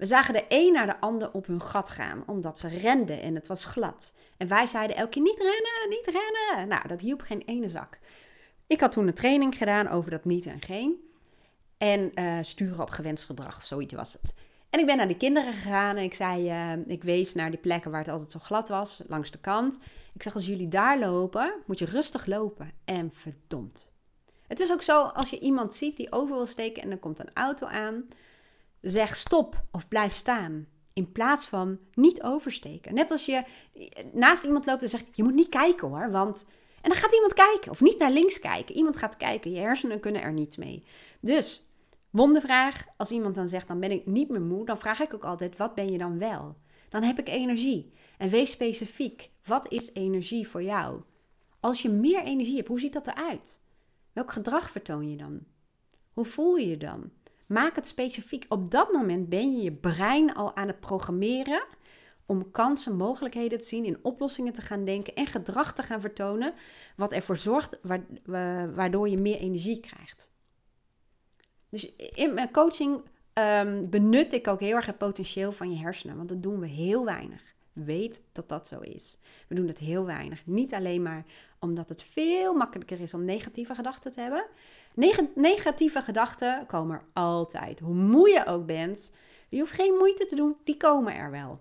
We 0.00 0.06
zagen 0.06 0.34
de 0.34 0.44
een 0.48 0.72
naar 0.72 0.86
de 0.86 1.00
ander 1.00 1.32
op 1.32 1.46
hun 1.46 1.60
gat 1.60 1.90
gaan, 1.90 2.22
omdat 2.26 2.58
ze 2.58 2.68
renden 2.68 3.22
en 3.22 3.34
het 3.34 3.46
was 3.46 3.64
glad. 3.64 4.14
En 4.36 4.48
wij 4.48 4.66
zeiden 4.66 4.96
elke 4.96 5.10
keer 5.10 5.22
niet 5.22 5.38
rennen, 5.38 5.88
niet 5.88 6.06
rennen. 6.06 6.68
Nou, 6.68 6.88
dat 6.88 7.00
hielp 7.00 7.20
geen 7.20 7.42
ene 7.46 7.68
zak. 7.68 7.98
Ik 8.66 8.80
had 8.80 8.92
toen 8.92 9.06
een 9.06 9.14
training 9.14 9.56
gedaan 9.56 9.88
over 9.88 10.10
dat 10.10 10.24
niet 10.24 10.46
en 10.46 10.62
geen. 10.62 11.10
En 11.78 12.12
uh, 12.14 12.38
sturen 12.40 12.80
op 12.80 12.90
gewenst 12.90 13.24
gedrag, 13.24 13.56
of 13.56 13.64
zoiets 13.64 13.94
was 13.94 14.12
het. 14.12 14.34
En 14.70 14.80
ik 14.80 14.86
ben 14.86 14.96
naar 14.96 15.08
de 15.08 15.16
kinderen 15.16 15.52
gegaan 15.52 15.96
en 15.96 16.02
ik 16.02 16.14
zei, 16.14 16.50
uh, 16.50 16.86
ik 16.86 17.02
wees 17.02 17.34
naar 17.34 17.50
die 17.50 17.60
plekken 17.60 17.90
waar 17.90 18.00
het 18.00 18.10
altijd 18.10 18.32
zo 18.32 18.38
glad 18.38 18.68
was, 18.68 19.02
langs 19.06 19.30
de 19.30 19.38
kant. 19.38 19.78
Ik 20.14 20.22
zeg, 20.22 20.34
als 20.34 20.46
jullie 20.46 20.68
daar 20.68 20.98
lopen, 20.98 21.54
moet 21.66 21.78
je 21.78 21.84
rustig 21.84 22.26
lopen. 22.26 22.72
En 22.84 23.10
verdomd. 23.12 23.90
Het 24.46 24.60
is 24.60 24.72
ook 24.72 24.82
zo, 24.82 25.02
als 25.02 25.30
je 25.30 25.38
iemand 25.38 25.74
ziet 25.74 25.96
die 25.96 26.12
over 26.12 26.34
wil 26.34 26.46
steken 26.46 26.82
en 26.82 26.90
er 26.90 26.98
komt 26.98 27.18
een 27.18 27.34
auto 27.34 27.66
aan, 27.66 28.08
zeg 28.80 29.16
stop 29.16 29.64
of 29.70 29.88
blijf 29.88 30.14
staan. 30.14 30.66
In 30.92 31.12
plaats 31.12 31.46
van 31.46 31.78
niet 31.94 32.22
oversteken. 32.22 32.94
Net 32.94 33.10
als 33.10 33.26
je 33.26 33.44
naast 34.12 34.44
iemand 34.44 34.66
loopt 34.66 34.82
en 34.82 34.88
zegt, 34.88 35.06
je 35.12 35.22
moet 35.22 35.34
niet 35.34 35.48
kijken 35.48 35.88
hoor, 35.88 36.10
want... 36.10 36.50
En 36.80 36.90
dan 36.90 36.98
gaat 36.98 37.14
iemand 37.14 37.34
kijken, 37.34 37.70
of 37.70 37.80
niet 37.80 37.98
naar 37.98 38.10
links 38.10 38.38
kijken. 38.38 38.74
Iemand 38.74 38.96
gaat 38.96 39.16
kijken, 39.16 39.50
je 39.50 39.58
hersenen 39.58 40.00
kunnen 40.00 40.22
er 40.22 40.32
niets 40.32 40.56
mee. 40.56 40.84
Dus, 41.20 41.70
wondervraag, 42.10 42.86
als 42.96 43.10
iemand 43.10 43.34
dan 43.34 43.48
zegt, 43.48 43.68
dan 43.68 43.80
ben 43.80 43.90
ik 43.90 44.06
niet 44.06 44.28
meer 44.28 44.40
moe, 44.40 44.64
dan 44.64 44.78
vraag 44.78 45.00
ik 45.00 45.14
ook 45.14 45.24
altijd, 45.24 45.56
wat 45.56 45.74
ben 45.74 45.92
je 45.92 45.98
dan 45.98 46.18
wel? 46.18 46.56
Dan 46.88 47.02
heb 47.02 47.18
ik 47.18 47.28
energie. 47.28 47.92
En 48.18 48.28
wees 48.28 48.50
specifiek, 48.50 49.30
wat 49.44 49.72
is 49.72 49.92
energie 49.92 50.48
voor 50.48 50.62
jou? 50.62 51.00
Als 51.60 51.82
je 51.82 51.88
meer 51.88 52.22
energie 52.22 52.56
hebt, 52.56 52.68
hoe 52.68 52.80
ziet 52.80 52.92
dat 52.92 53.06
eruit? 53.06 53.60
Welk 54.12 54.32
gedrag 54.32 54.70
vertoon 54.70 55.10
je 55.10 55.16
dan? 55.16 55.40
Hoe 56.12 56.24
voel 56.24 56.56
je 56.56 56.68
je 56.68 56.76
dan? 56.76 57.10
Maak 57.50 57.74
het 57.76 57.86
specifiek. 57.86 58.44
Op 58.48 58.70
dat 58.70 58.92
moment 58.92 59.28
ben 59.28 59.52
je 59.52 59.62
je 59.62 59.72
brein 59.72 60.34
al 60.34 60.56
aan 60.56 60.66
het 60.66 60.80
programmeren 60.80 61.62
om 62.26 62.50
kansen, 62.50 62.96
mogelijkheden 62.96 63.58
te 63.58 63.64
zien, 63.64 63.84
in 63.84 63.98
oplossingen 64.02 64.52
te 64.52 64.60
gaan 64.60 64.84
denken 64.84 65.14
en 65.14 65.26
gedrag 65.26 65.72
te 65.74 65.82
gaan 65.82 66.00
vertonen, 66.00 66.54
wat 66.96 67.12
ervoor 67.12 67.36
zorgt 67.36 67.78
waardoor 68.74 69.08
je 69.08 69.18
meer 69.18 69.36
energie 69.36 69.80
krijgt. 69.80 70.30
Dus 71.68 71.94
in 71.94 72.34
mijn 72.34 72.50
coaching 72.52 73.02
um, 73.34 73.90
benut 73.90 74.32
ik 74.32 74.48
ook 74.48 74.60
heel 74.60 74.76
erg 74.76 74.86
het 74.86 74.98
potentieel 74.98 75.52
van 75.52 75.70
je 75.70 75.78
hersenen, 75.78 76.16
want 76.16 76.28
dat 76.28 76.42
doen 76.42 76.60
we 76.60 76.66
heel 76.66 77.04
weinig. 77.04 77.42
Weet 77.72 78.22
dat 78.32 78.48
dat 78.48 78.66
zo 78.66 78.80
is. 78.80 79.18
We 79.48 79.54
doen 79.54 79.68
het 79.68 79.78
heel 79.78 80.04
weinig. 80.04 80.46
Niet 80.46 80.74
alleen 80.74 81.02
maar 81.02 81.24
omdat 81.58 81.88
het 81.88 82.02
veel 82.02 82.54
makkelijker 82.54 83.00
is 83.00 83.14
om 83.14 83.24
negatieve 83.24 83.74
gedachten 83.74 84.12
te 84.12 84.20
hebben. 84.20 84.46
Negatieve 85.34 86.02
gedachten 86.02 86.66
komen 86.66 86.96
er 86.96 87.04
altijd. 87.12 87.80
Hoe 87.80 87.94
moe 87.94 88.28
je 88.28 88.46
ook 88.46 88.66
bent, 88.66 89.14
je 89.48 89.58
hoeft 89.58 89.72
geen 89.72 89.94
moeite 89.94 90.26
te 90.26 90.34
doen, 90.34 90.56
die 90.64 90.76
komen 90.76 91.14
er 91.14 91.30
wel. 91.30 91.60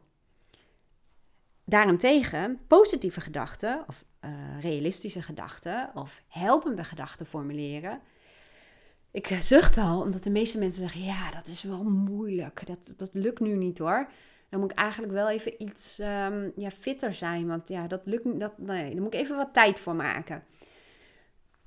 Daarentegen, 1.65 2.59
positieve 2.67 3.21
gedachten 3.21 3.83
of 3.87 4.05
uh, 4.25 4.31
realistische 4.61 5.21
gedachten 5.21 5.91
of 5.93 6.23
helpende 6.27 6.83
gedachten 6.83 7.25
formuleren. 7.25 8.01
Ik 9.11 9.37
zucht 9.39 9.77
al, 9.77 10.01
omdat 10.01 10.23
de 10.23 10.29
meeste 10.29 10.59
mensen 10.59 10.81
zeggen: 10.81 11.03
ja, 11.03 11.31
dat 11.31 11.47
is 11.47 11.63
wel 11.63 11.83
moeilijk. 11.83 12.67
Dat, 12.67 12.93
dat 12.97 13.09
lukt 13.13 13.39
nu 13.39 13.55
niet 13.55 13.77
hoor 13.77 14.09
dan 14.49 14.59
moet 14.59 14.71
ik 14.71 14.77
eigenlijk 14.77 15.13
wel 15.13 15.29
even 15.29 15.61
iets 15.61 15.99
um, 15.99 16.51
ja, 16.55 16.69
fitter 16.69 17.13
zijn. 17.13 17.47
Want 17.47 17.67
ja, 17.67 17.87
dat 17.87 18.01
lukt 18.05 18.25
niet. 18.25 18.39
Dat, 18.39 18.57
nee, 18.57 18.93
daar 18.93 19.01
moet 19.01 19.13
ik 19.13 19.19
even 19.19 19.35
wat 19.35 19.53
tijd 19.53 19.79
voor 19.79 19.95
maken. 19.95 20.43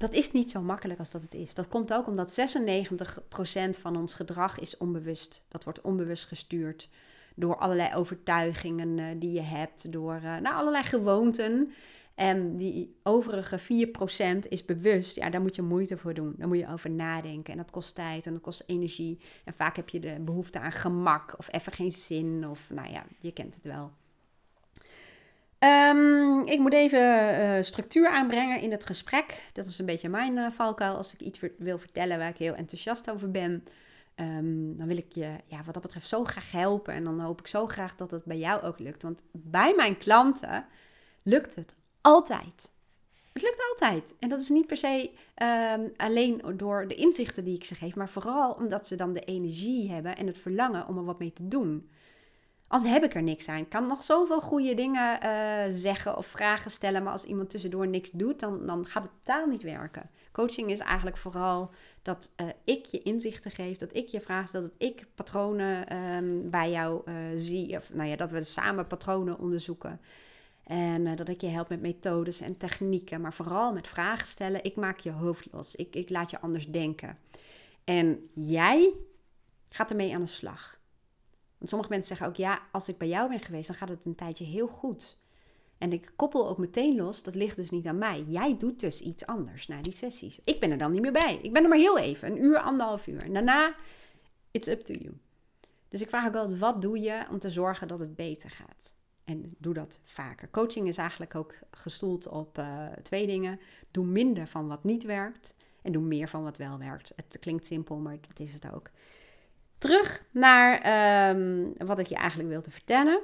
Dat 0.02 0.12
is 0.12 0.32
niet 0.32 0.50
zo 0.50 0.62
makkelijk 0.62 0.98
als 0.98 1.10
dat 1.10 1.22
het 1.22 1.34
is. 1.34 1.54
Dat 1.54 1.68
komt 1.68 1.92
ook 1.92 2.06
omdat 2.06 2.40
96% 2.40 3.80
van 3.80 3.96
ons 3.96 4.14
gedrag 4.14 4.58
is 4.58 4.76
onbewust. 4.76 5.44
Dat 5.48 5.64
wordt 5.64 5.80
onbewust 5.80 6.24
gestuurd 6.24 6.88
door 7.34 7.56
allerlei 7.56 7.94
overtuigingen 7.94 8.98
uh, 8.98 9.06
die 9.16 9.32
je 9.32 9.40
hebt, 9.40 9.92
door 9.92 10.14
uh, 10.14 10.36
nou, 10.36 10.56
allerlei 10.56 10.84
gewoonten. 10.84 11.72
En 12.14 12.56
die 12.56 12.96
overige 13.02 13.60
4% 13.60 14.48
is 14.48 14.64
bewust. 14.64 15.16
Ja, 15.16 15.30
daar 15.30 15.40
moet 15.40 15.56
je 15.56 15.62
moeite 15.62 15.96
voor 15.96 16.14
doen. 16.14 16.34
Daar 16.36 16.48
moet 16.48 16.58
je 16.58 16.68
over 16.68 16.90
nadenken. 16.90 17.52
En 17.52 17.58
dat 17.58 17.70
kost 17.70 17.94
tijd 17.94 18.26
en 18.26 18.32
dat 18.32 18.42
kost 18.42 18.62
energie. 18.66 19.20
En 19.44 19.54
vaak 19.54 19.76
heb 19.76 19.88
je 19.88 20.00
de 20.00 20.20
behoefte 20.20 20.60
aan 20.60 20.72
gemak 20.72 21.34
of 21.38 21.52
even 21.52 21.72
geen 21.72 21.92
zin. 21.92 22.48
Of 22.48 22.70
nou 22.70 22.90
ja, 22.90 23.04
je 23.18 23.32
kent 23.32 23.54
het 23.54 23.64
wel. 23.64 23.92
Um, 25.64 26.46
ik 26.46 26.59
moet 26.59 26.72
even 26.72 27.01
uh, 27.40 27.62
structuur 27.62 28.09
aanbrengen 28.09 28.61
in 28.61 28.70
het 28.70 28.87
gesprek. 28.87 29.44
Dat 29.53 29.66
is 29.66 29.79
een 29.79 29.87
beetje 29.87 30.09
mijn 30.09 30.37
uh, 30.37 30.51
valkuil. 30.51 30.96
Als 30.96 31.14
ik 31.14 31.20
iets 31.20 31.40
wil 31.59 31.79
vertellen 31.79 32.18
waar 32.18 32.29
ik 32.29 32.37
heel 32.37 32.55
enthousiast 32.55 33.11
over 33.11 33.31
ben, 33.31 33.64
um, 34.16 34.77
dan 34.77 34.87
wil 34.87 34.96
ik 34.96 35.12
je 35.12 35.37
ja, 35.46 35.62
wat 35.64 35.75
dat 35.75 35.83
betreft 35.83 36.09
zo 36.09 36.25
graag 36.25 36.53
helpen. 36.53 36.94
En 36.94 37.05
dan 37.05 37.20
hoop 37.20 37.40
ik 37.40 37.46
zo 37.46 37.66
graag 37.66 37.96
dat 37.96 38.11
het 38.11 38.25
bij 38.25 38.38
jou 38.38 38.62
ook 38.62 38.79
lukt. 38.79 39.03
Want 39.03 39.22
bij 39.33 39.75
mijn 39.77 39.98
klanten 39.98 40.66
lukt 41.22 41.55
het 41.55 41.75
altijd. 42.01 42.70
Het 43.33 43.42
lukt 43.42 43.62
altijd. 43.70 44.14
En 44.18 44.29
dat 44.29 44.40
is 44.40 44.48
niet 44.48 44.66
per 44.66 44.77
se 44.77 45.11
um, 45.77 45.92
alleen 45.96 46.42
door 46.57 46.88
de 46.88 46.94
inzichten 46.94 47.44
die 47.44 47.55
ik 47.55 47.64
ze 47.64 47.75
geef, 47.75 47.94
maar 47.94 48.09
vooral 48.09 48.53
omdat 48.53 48.87
ze 48.87 48.96
dan 48.96 49.12
de 49.12 49.25
energie 49.25 49.90
hebben 49.90 50.16
en 50.16 50.27
het 50.27 50.38
verlangen 50.38 50.87
om 50.87 50.96
er 50.96 51.05
wat 51.05 51.18
mee 51.18 51.33
te 51.33 51.48
doen. 51.48 51.90
Als 52.72 52.82
heb 52.82 53.04
ik 53.04 53.14
er 53.14 53.22
niks 53.22 53.48
aan. 53.48 53.58
Ik 53.58 53.68
kan 53.68 53.87
nog 53.87 54.04
zoveel 54.04 54.40
goede 54.40 54.74
dingen 54.74 55.18
uh, 55.24 55.64
zeggen 55.68 56.16
of 56.16 56.26
vragen 56.26 56.70
stellen, 56.70 57.02
maar 57.02 57.12
als 57.12 57.24
iemand 57.24 57.50
tussendoor 57.50 57.88
niks 57.88 58.11
doet, 58.11 58.40
dan, 58.40 58.66
dan 58.66 58.87
gaat 58.87 59.02
het 59.02 59.12
totaal 59.22 59.46
niet 59.46 59.62
werken. 59.62 60.11
Coaching 60.32 60.70
is 60.70 60.78
eigenlijk 60.78 61.16
vooral 61.16 61.70
dat 62.02 62.32
uh, 62.37 62.46
ik 62.64 62.87
je 62.87 63.02
inzichten 63.02 63.50
geef, 63.50 63.76
dat 63.76 63.96
ik 63.96 64.08
je 64.08 64.20
vraag 64.20 64.48
stel, 64.48 64.61
dat 64.61 64.72
ik 64.78 65.06
patronen 65.14 65.96
um, 65.96 66.50
bij 66.50 66.70
jou 66.70 67.02
uh, 67.04 67.14
zie, 67.35 67.76
of 67.76 67.94
nou 67.94 68.08
ja, 68.08 68.16
dat 68.16 68.30
we 68.30 68.42
samen 68.42 68.87
patronen 68.87 69.38
onderzoeken. 69.38 70.00
En 70.64 71.16
dat 71.16 71.28
ik 71.28 71.40
je 71.40 71.46
help 71.48 71.68
met 71.68 71.80
methodes 71.80 72.40
en 72.40 72.56
technieken, 72.56 73.20
maar 73.20 73.35
vooral 73.35 73.72
met 73.72 73.88
vragen 73.88 74.26
stellen. 74.26 74.64
Ik 74.64 74.76
maak 74.76 74.98
je 74.98 75.11
hoofd 75.11 75.48
los. 75.50 75.74
Ik, 75.74 75.94
ik 75.94 76.11
laat 76.11 76.30
je 76.30 76.40
anders 76.40 76.66
denken. 76.66 77.18
En 77.85 78.30
jij 78.35 78.94
gaat 79.68 79.90
ermee 79.90 80.14
aan 80.14 80.20
de 80.20 80.26
slag. 80.26 80.80
Want 81.62 81.75
sommige 81.75 81.92
mensen 81.92 82.16
zeggen 82.16 82.27
ook, 82.27 82.37
ja, 82.37 82.62
als 82.72 82.88
ik 82.88 82.98
bij 82.98 83.09
jou 83.09 83.29
ben 83.29 83.40
geweest, 83.40 83.66
dan 83.66 83.77
gaat 83.77 83.88
het 83.88 84.05
een 84.05 84.14
tijdje 84.14 84.44
heel 84.44 84.66
goed. 84.66 85.18
En 85.79 85.92
ik 85.92 86.12
koppel 86.16 86.48
ook 86.48 86.59
meteen 86.59 86.96
los, 86.96 87.22
dat 87.22 87.35
ligt 87.35 87.57
dus 87.57 87.70
niet 87.70 87.87
aan 87.87 87.98
mij. 87.98 88.25
Jij 88.27 88.57
doet 88.59 88.81
dus 88.81 89.01
iets 89.01 89.27
anders 89.27 89.66
na 89.66 89.83
die 89.83 89.92
sessies. 89.92 90.40
Ik 90.44 90.61
ben 90.61 90.70
er 90.70 90.79
dan 90.79 90.92
niet 90.92 91.01
meer 91.01 91.12
bij. 91.12 91.38
Ik 91.42 91.53
ben 91.53 91.62
er 91.62 91.68
maar 91.68 91.79
heel 91.79 91.98
even, 91.98 92.31
een 92.31 92.44
uur, 92.44 92.59
anderhalf 92.59 93.07
uur. 93.07 93.33
Daarna, 93.33 93.75
it's 94.51 94.66
up 94.68 94.81
to 94.81 94.94
you. 94.94 95.12
Dus 95.88 96.01
ik 96.01 96.09
vraag 96.09 96.27
ook 96.27 96.35
altijd, 96.35 96.59
wat 96.59 96.83
doe 96.83 97.01
je 97.01 97.27
om 97.31 97.38
te 97.38 97.51
zorgen 97.51 97.88
dat 97.88 98.01
het 98.01 98.16
beter 98.16 98.51
gaat? 98.51 98.94
En 99.25 99.55
doe 99.59 99.75
dat 99.75 100.01
vaker. 100.05 100.51
Coaching 100.51 100.88
is 100.88 100.96
eigenlijk 100.96 101.35
ook 101.35 101.55
gestoeld 101.70 102.29
op 102.29 102.59
uh, 102.59 102.87
twee 103.03 103.27
dingen. 103.27 103.61
Doe 103.90 104.05
minder 104.05 104.46
van 104.46 104.68
wat 104.68 104.85
niet 104.85 105.05
werkt 105.05 105.55
en 105.83 105.92
doe 105.92 106.03
meer 106.03 106.29
van 106.29 106.42
wat 106.42 106.59
wel 106.59 106.79
werkt. 106.79 107.12
Het 107.16 107.37
klinkt 107.40 107.66
simpel, 107.66 107.96
maar 107.96 108.18
dat 108.29 108.40
is 108.40 108.53
het 108.53 108.72
ook. 108.72 108.90
Terug 109.83 110.25
naar 110.31 111.31
um, 111.31 111.73
wat 111.87 111.99
ik 111.99 112.07
je 112.07 112.14
eigenlijk 112.14 112.49
wilde 112.49 112.71
vertellen. 112.71 113.21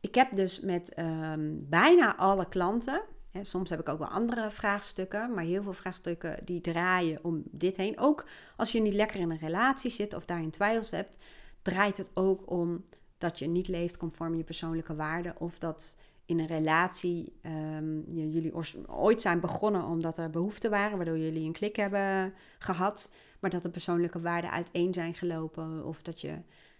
Ik 0.00 0.14
heb 0.14 0.36
dus 0.36 0.60
met 0.60 0.98
um, 0.98 1.66
bijna 1.68 2.16
alle 2.16 2.48
klanten, 2.48 3.02
hè, 3.30 3.44
soms 3.44 3.70
heb 3.70 3.80
ik 3.80 3.88
ook 3.88 3.98
wel 3.98 4.08
andere 4.08 4.50
vraagstukken, 4.50 5.34
maar 5.34 5.44
heel 5.44 5.62
veel 5.62 5.72
vraagstukken 5.72 6.44
die 6.44 6.60
draaien 6.60 7.24
om 7.24 7.42
dit 7.44 7.76
heen. 7.76 7.98
Ook 7.98 8.24
als 8.56 8.72
je 8.72 8.80
niet 8.80 8.94
lekker 8.94 9.20
in 9.20 9.30
een 9.30 9.38
relatie 9.38 9.90
zit 9.90 10.14
of 10.14 10.24
daarin 10.24 10.50
twijfels 10.50 10.90
hebt, 10.90 11.18
draait 11.62 11.96
het 11.96 12.10
ook 12.14 12.50
om 12.50 12.84
dat 13.18 13.38
je 13.38 13.46
niet 13.46 13.68
leeft 13.68 13.96
conform 13.96 14.34
je 14.34 14.44
persoonlijke 14.44 14.94
waarden 14.94 15.34
of 15.38 15.58
dat 15.58 15.96
in 16.26 16.38
een 16.38 16.46
relatie 16.46 17.38
um, 17.76 18.04
jullie 18.06 18.52
ooit 18.86 19.20
zijn 19.20 19.40
begonnen 19.40 19.84
omdat 19.84 20.18
er 20.18 20.30
behoeften 20.30 20.70
waren, 20.70 20.96
waardoor 20.96 21.18
jullie 21.18 21.46
een 21.46 21.52
klik 21.52 21.76
hebben 21.76 22.34
gehad, 22.58 23.12
maar 23.38 23.50
dat 23.50 23.62
de 23.62 23.70
persoonlijke 23.70 24.20
waarden 24.20 24.50
uiteen 24.50 24.94
zijn 24.94 25.14
gelopen 25.14 25.84
of 25.84 26.02
dat 26.02 26.20
je 26.20 26.38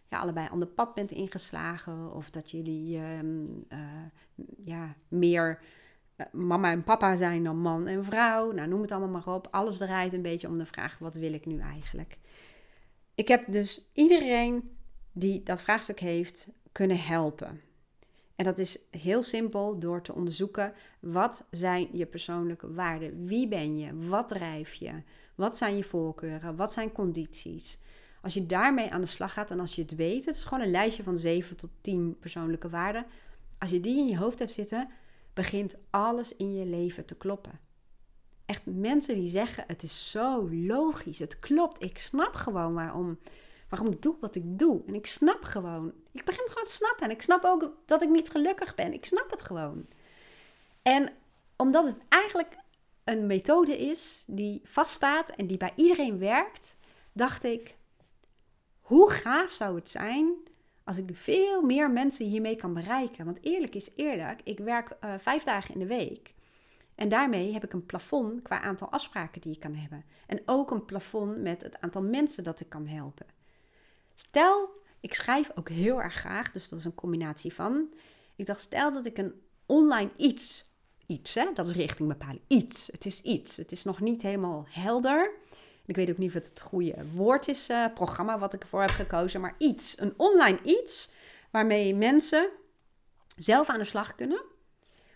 ja, 0.08 0.18
allebei 0.18 0.48
ander 0.48 0.68
pad 0.68 0.94
bent 0.94 1.10
ingeslagen 1.10 2.14
of 2.14 2.30
dat 2.30 2.50
jullie 2.50 2.98
um, 2.98 3.64
uh, 3.68 3.78
ja, 4.64 4.94
meer 5.08 5.58
uh, 6.16 6.26
mama 6.32 6.70
en 6.70 6.84
papa 6.84 7.16
zijn 7.16 7.44
dan 7.44 7.58
man 7.58 7.86
en 7.86 8.04
vrouw. 8.04 8.52
Nou, 8.52 8.68
noem 8.68 8.80
het 8.80 8.92
allemaal 8.92 9.22
maar 9.22 9.34
op. 9.34 9.48
Alles 9.50 9.78
draait 9.78 10.12
een 10.12 10.22
beetje 10.22 10.48
om 10.48 10.58
de 10.58 10.66
vraag: 10.66 10.98
wat 10.98 11.14
wil 11.14 11.32
ik 11.32 11.46
nu 11.46 11.58
eigenlijk? 11.58 12.18
Ik 13.14 13.28
heb 13.28 13.46
dus 13.46 13.90
iedereen 13.92 14.76
die 15.12 15.42
dat 15.42 15.60
vraagstuk 15.60 16.00
heeft 16.00 16.50
kunnen 16.72 16.98
helpen. 16.98 17.60
En 18.38 18.44
dat 18.44 18.58
is 18.58 18.78
heel 18.90 19.22
simpel 19.22 19.78
door 19.78 20.02
te 20.02 20.14
onderzoeken 20.14 20.72
wat 21.00 21.44
zijn 21.50 21.88
je 21.92 22.06
persoonlijke 22.06 22.72
waarden? 22.72 23.26
Wie 23.26 23.48
ben 23.48 23.78
je? 23.78 24.08
Wat 24.08 24.28
drijf 24.28 24.72
je? 24.72 25.02
Wat 25.34 25.56
zijn 25.56 25.76
je 25.76 25.84
voorkeuren? 25.84 26.56
Wat 26.56 26.72
zijn 26.72 26.92
condities? 26.92 27.78
Als 28.22 28.34
je 28.34 28.46
daarmee 28.46 28.90
aan 28.90 29.00
de 29.00 29.06
slag 29.06 29.32
gaat 29.32 29.50
en 29.50 29.60
als 29.60 29.74
je 29.74 29.82
het 29.82 29.96
weet, 29.96 30.24
het 30.24 30.34
is 30.34 30.44
gewoon 30.44 30.64
een 30.64 30.70
lijstje 30.70 31.02
van 31.02 31.18
7 31.18 31.56
tot 31.56 31.70
10 31.80 32.16
persoonlijke 32.20 32.68
waarden. 32.68 33.06
Als 33.58 33.70
je 33.70 33.80
die 33.80 33.98
in 33.98 34.08
je 34.08 34.18
hoofd 34.18 34.38
hebt 34.38 34.52
zitten, 34.52 34.88
begint 35.34 35.76
alles 35.90 36.36
in 36.36 36.54
je 36.54 36.66
leven 36.66 37.04
te 37.04 37.16
kloppen. 37.16 37.60
Echt 38.46 38.66
mensen 38.66 39.14
die 39.14 39.28
zeggen: 39.28 39.64
Het 39.66 39.82
is 39.82 40.10
zo 40.10 40.50
logisch, 40.50 41.18
het 41.18 41.38
klopt, 41.38 41.82
ik 41.82 41.98
snap 41.98 42.34
gewoon 42.34 42.74
waarom 42.74 43.18
waarom 43.68 44.00
doe 44.00 44.14
ik 44.14 44.20
wat 44.20 44.34
ik 44.34 44.58
doe. 44.58 44.82
En 44.86 44.94
ik 44.94 45.06
snap 45.06 45.42
gewoon. 45.42 45.92
Ik 46.12 46.24
begin 46.24 46.48
gewoon 46.48 46.64
te 46.64 46.72
snappen. 46.72 47.04
En 47.04 47.10
ik 47.10 47.22
snap 47.22 47.44
ook 47.44 47.72
dat 47.84 48.02
ik 48.02 48.08
niet 48.08 48.30
gelukkig 48.30 48.74
ben. 48.74 48.92
Ik 48.92 49.04
snap 49.04 49.30
het 49.30 49.42
gewoon. 49.42 49.86
En 50.82 51.12
omdat 51.56 51.84
het 51.84 51.98
eigenlijk 52.08 52.56
een 53.04 53.26
methode 53.26 53.78
is 53.78 54.24
die 54.26 54.60
vaststaat 54.64 55.30
en 55.30 55.46
die 55.46 55.56
bij 55.56 55.72
iedereen 55.74 56.18
werkt, 56.18 56.76
dacht 57.12 57.44
ik: 57.44 57.76
hoe 58.80 59.10
gaaf 59.10 59.50
zou 59.50 59.74
het 59.74 59.88
zijn 59.88 60.34
als 60.84 60.96
ik 60.96 61.10
veel 61.12 61.62
meer 61.62 61.90
mensen 61.90 62.26
hiermee 62.26 62.56
kan 62.56 62.74
bereiken? 62.74 63.24
Want 63.24 63.42
eerlijk 63.42 63.74
is 63.74 63.90
eerlijk, 63.96 64.40
ik 64.44 64.58
werk 64.58 64.96
uh, 65.04 65.14
vijf 65.18 65.42
dagen 65.42 65.74
in 65.74 65.80
de 65.80 65.86
week. 65.86 66.34
En 66.94 67.08
daarmee 67.08 67.52
heb 67.52 67.64
ik 67.64 67.72
een 67.72 67.86
plafond 67.86 68.42
qua 68.42 68.60
aantal 68.60 68.88
afspraken 68.88 69.40
die 69.40 69.52
ik 69.52 69.60
kan 69.60 69.74
hebben. 69.74 70.04
En 70.26 70.42
ook 70.46 70.70
een 70.70 70.84
plafond 70.84 71.42
met 71.42 71.62
het 71.62 71.80
aantal 71.80 72.02
mensen 72.02 72.44
dat 72.44 72.60
ik 72.60 72.68
kan 72.68 72.86
helpen. 72.86 73.26
Stel, 74.20 74.70
ik 75.00 75.14
schrijf 75.14 75.50
ook 75.54 75.68
heel 75.68 76.02
erg 76.02 76.14
graag, 76.14 76.52
dus 76.52 76.68
dat 76.68 76.78
is 76.78 76.84
een 76.84 76.94
combinatie 76.94 77.54
van. 77.54 77.94
Ik 78.36 78.46
dacht, 78.46 78.60
stel 78.60 78.92
dat 78.92 79.04
ik 79.04 79.18
een 79.18 79.42
online 79.66 80.10
iets, 80.16 80.72
iets 81.06 81.34
hè, 81.34 81.52
dat 81.54 81.66
is 81.66 81.74
richting 81.74 82.08
bepalen, 82.08 82.40
iets. 82.46 82.88
Het 82.92 83.06
is 83.06 83.22
iets. 83.22 83.56
Het 83.56 83.72
is 83.72 83.84
nog 83.84 84.00
niet 84.00 84.22
helemaal 84.22 84.66
helder. 84.68 85.30
Ik 85.86 85.96
weet 85.96 86.10
ook 86.10 86.18
niet 86.18 86.28
of 86.28 86.34
het 86.34 86.48
het 86.48 86.60
goede 86.60 86.94
woord 87.14 87.48
is, 87.48 87.70
uh, 87.70 87.86
programma 87.94 88.38
wat 88.38 88.52
ik 88.52 88.62
ervoor 88.62 88.80
heb 88.80 88.90
gekozen, 88.90 89.40
maar 89.40 89.54
iets. 89.58 90.00
Een 90.00 90.14
online 90.16 90.58
iets 90.62 91.10
waarmee 91.50 91.94
mensen 91.94 92.48
zelf 93.36 93.68
aan 93.68 93.78
de 93.78 93.84
slag 93.84 94.14
kunnen 94.14 94.44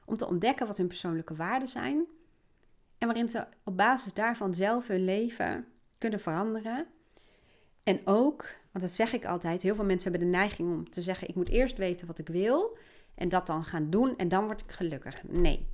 om 0.05 0.17
te 0.17 0.27
ontdekken 0.27 0.67
wat 0.67 0.77
hun 0.77 0.89
persoonlijke 0.89 1.35
waarden 1.35 1.69
zijn. 1.69 2.07
En 2.99 3.07
waarin 3.07 3.29
ze 3.29 3.47
op 3.65 3.77
basis 3.77 4.15
daarvan 4.15 4.55
zelf 4.55 4.87
hun 4.87 5.05
leven 5.05 5.67
kunnen 5.99 6.21
veranderen. 6.21 6.87
En 7.83 8.01
ook 8.05 8.61
want 8.73 8.85
dat 8.85 8.95
zeg 8.95 9.13
ik 9.13 9.25
altijd. 9.25 9.63
Heel 9.63 9.75
veel 9.75 9.85
mensen 9.85 10.11
hebben 10.11 10.31
de 10.31 10.37
neiging 10.37 10.73
om 10.73 10.91
te 10.91 11.01
zeggen: 11.01 11.29
ik 11.29 11.35
moet 11.35 11.49
eerst 11.49 11.79
weten 11.79 12.07
wat 12.07 12.19
ik 12.19 12.29
wil 12.29 12.77
en 13.15 13.29
dat 13.29 13.47
dan 13.47 13.65
gaan 13.65 13.91
doen 13.91 14.17
en 14.17 14.29
dan 14.29 14.45
word 14.45 14.61
ik 14.61 14.73
gelukkig. 14.73 15.23
Nee, 15.23 15.67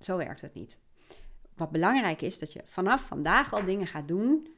zo 0.00 0.16
werkt 0.16 0.40
het 0.40 0.54
niet. 0.54 0.78
Wat 1.56 1.70
belangrijk 1.70 2.22
is 2.22 2.38
dat 2.38 2.52
je 2.52 2.62
vanaf 2.64 3.06
vandaag 3.06 3.52
al 3.52 3.64
dingen 3.64 3.86
gaat 3.86 4.08
doen 4.08 4.48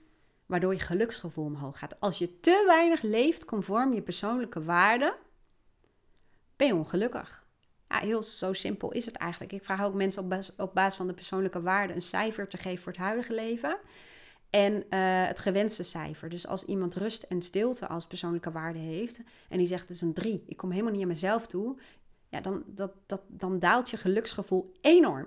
waardoor 0.46 0.72
je 0.72 0.78
geluksgevoel 0.78 1.44
omhoog 1.44 1.78
gaat. 1.78 2.00
Als 2.00 2.18
je 2.18 2.40
te 2.40 2.64
weinig 2.66 3.02
leeft 3.02 3.44
conform 3.44 3.94
je 3.94 4.02
persoonlijke 4.02 4.62
waarden, 4.62 5.14
ben 6.56 6.66
je 6.66 6.74
ongelukkig. 6.74 7.44
Ja, 7.88 7.98
heel 7.98 8.22
zo 8.22 8.52
simpel 8.52 8.92
is 8.92 9.06
het 9.06 9.16
eigenlijk. 9.16 9.52
Ik 9.52 9.64
vraag 9.64 9.84
ook 9.84 9.94
mensen 9.94 10.22
op 10.22 10.28
basis, 10.28 10.54
op 10.56 10.74
basis 10.74 10.96
van 10.96 11.06
de 11.06 11.14
persoonlijke 11.14 11.62
waarden 11.62 11.96
een 11.96 12.02
cijfer 12.02 12.48
te 12.48 12.56
geven 12.56 12.82
voor 12.82 12.92
het 12.92 13.00
huidige 13.00 13.34
leven 13.34 13.78
en 14.52 14.72
uh, 14.74 15.26
het 15.26 15.38
gewenste 15.38 15.82
cijfer. 15.82 16.28
Dus 16.28 16.46
als 16.46 16.64
iemand 16.64 16.94
rust 16.94 17.22
en 17.22 17.42
stilte 17.42 17.88
als 17.88 18.06
persoonlijke 18.06 18.50
waarde 18.50 18.78
heeft 18.78 19.20
en 19.48 19.58
die 19.58 19.66
zegt 19.66 19.80
het 19.80 19.90
is 19.90 20.00
een 20.00 20.12
3, 20.12 20.44
ik 20.46 20.56
kom 20.56 20.70
helemaal 20.70 20.92
niet 20.92 21.02
aan 21.02 21.08
mezelf 21.08 21.46
toe, 21.46 21.76
ja, 22.28 22.40
dan, 22.40 22.62
dat, 22.66 22.92
dat, 23.06 23.22
dan 23.28 23.58
daalt 23.58 23.90
je 23.90 23.96
geluksgevoel 23.96 24.72
enorm. 24.80 25.26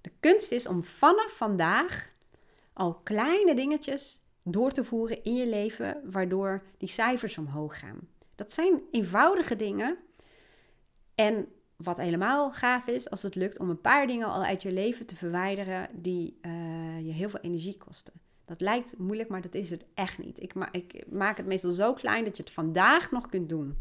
De 0.00 0.10
kunst 0.20 0.52
is 0.52 0.66
om 0.66 0.84
vanaf 0.84 1.36
vandaag 1.36 2.12
al 2.72 2.94
kleine 2.94 3.54
dingetjes 3.54 4.20
door 4.42 4.70
te 4.70 4.84
voeren 4.84 5.24
in 5.24 5.34
je 5.34 5.46
leven, 5.46 6.00
waardoor 6.10 6.62
die 6.78 6.88
cijfers 6.88 7.38
omhoog 7.38 7.78
gaan. 7.78 8.08
Dat 8.34 8.52
zijn 8.52 8.82
eenvoudige 8.90 9.56
dingen. 9.56 9.98
En 11.14 11.48
wat 11.76 11.96
helemaal 11.96 12.52
gaaf 12.52 12.86
is, 12.86 13.10
als 13.10 13.22
het 13.22 13.34
lukt 13.34 13.58
om 13.58 13.70
een 13.70 13.80
paar 13.80 14.06
dingen 14.06 14.26
al 14.26 14.42
uit 14.42 14.62
je 14.62 14.72
leven 14.72 15.06
te 15.06 15.16
verwijderen 15.16 15.88
die 15.92 16.38
uh, 16.42 17.06
je 17.06 17.12
heel 17.12 17.28
veel 17.28 17.40
energie 17.40 17.76
kosten. 17.76 18.12
Dat 18.50 18.60
lijkt 18.60 18.98
moeilijk, 18.98 19.28
maar 19.28 19.40
dat 19.40 19.54
is 19.54 19.70
het 19.70 19.86
echt 19.94 20.18
niet. 20.18 20.42
Ik, 20.42 20.52
ik 20.70 21.04
maak 21.10 21.36
het 21.36 21.46
meestal 21.46 21.70
zo 21.70 21.92
klein 21.92 22.24
dat 22.24 22.36
je 22.36 22.42
het 22.42 22.52
vandaag 22.52 23.10
nog 23.10 23.28
kunt 23.28 23.48
doen. 23.48 23.78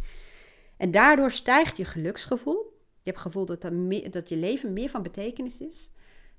En 0.78 0.92
daardoor 0.92 1.32
stijgt 1.32 1.78
je 1.78 1.86
geluksgevoel. 1.86 2.78
Je 3.02 3.10
hebt 3.12 3.24
het 3.24 3.26
gevoel 3.26 3.46
dat, 3.46 3.62
dat 4.12 4.30
je 4.30 4.36
leven 4.36 4.74
meer 4.74 4.90
van 4.90 5.02
betekenis 5.02 5.62
is. 5.62 5.92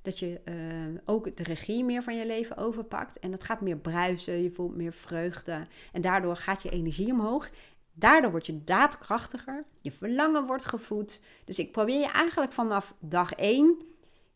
Dat 0.02 0.18
je 0.18 0.40
uh, 0.44 1.00
ook 1.04 1.36
de 1.36 1.42
regie 1.42 1.84
meer 1.84 2.02
van 2.02 2.16
je 2.16 2.26
leven 2.26 2.56
overpakt. 2.56 3.18
En 3.18 3.30
dat 3.30 3.44
gaat 3.44 3.60
meer 3.60 3.76
bruisen, 3.76 4.42
je 4.42 4.50
voelt 4.50 4.76
meer 4.76 4.92
vreugde. 4.92 5.62
En 5.92 6.00
daardoor 6.00 6.36
gaat 6.36 6.62
je 6.62 6.70
energie 6.70 7.12
omhoog. 7.12 7.50
Daardoor 7.92 8.30
word 8.30 8.46
je 8.46 8.64
daadkrachtiger. 8.64 9.64
Je 9.82 9.92
verlangen 9.92 10.46
wordt 10.46 10.64
gevoed. 10.64 11.22
Dus 11.44 11.58
ik 11.58 11.72
probeer 11.72 12.00
je 12.00 12.10
eigenlijk 12.10 12.52
vanaf 12.52 12.94
dag 13.00 13.32
1 13.32 13.89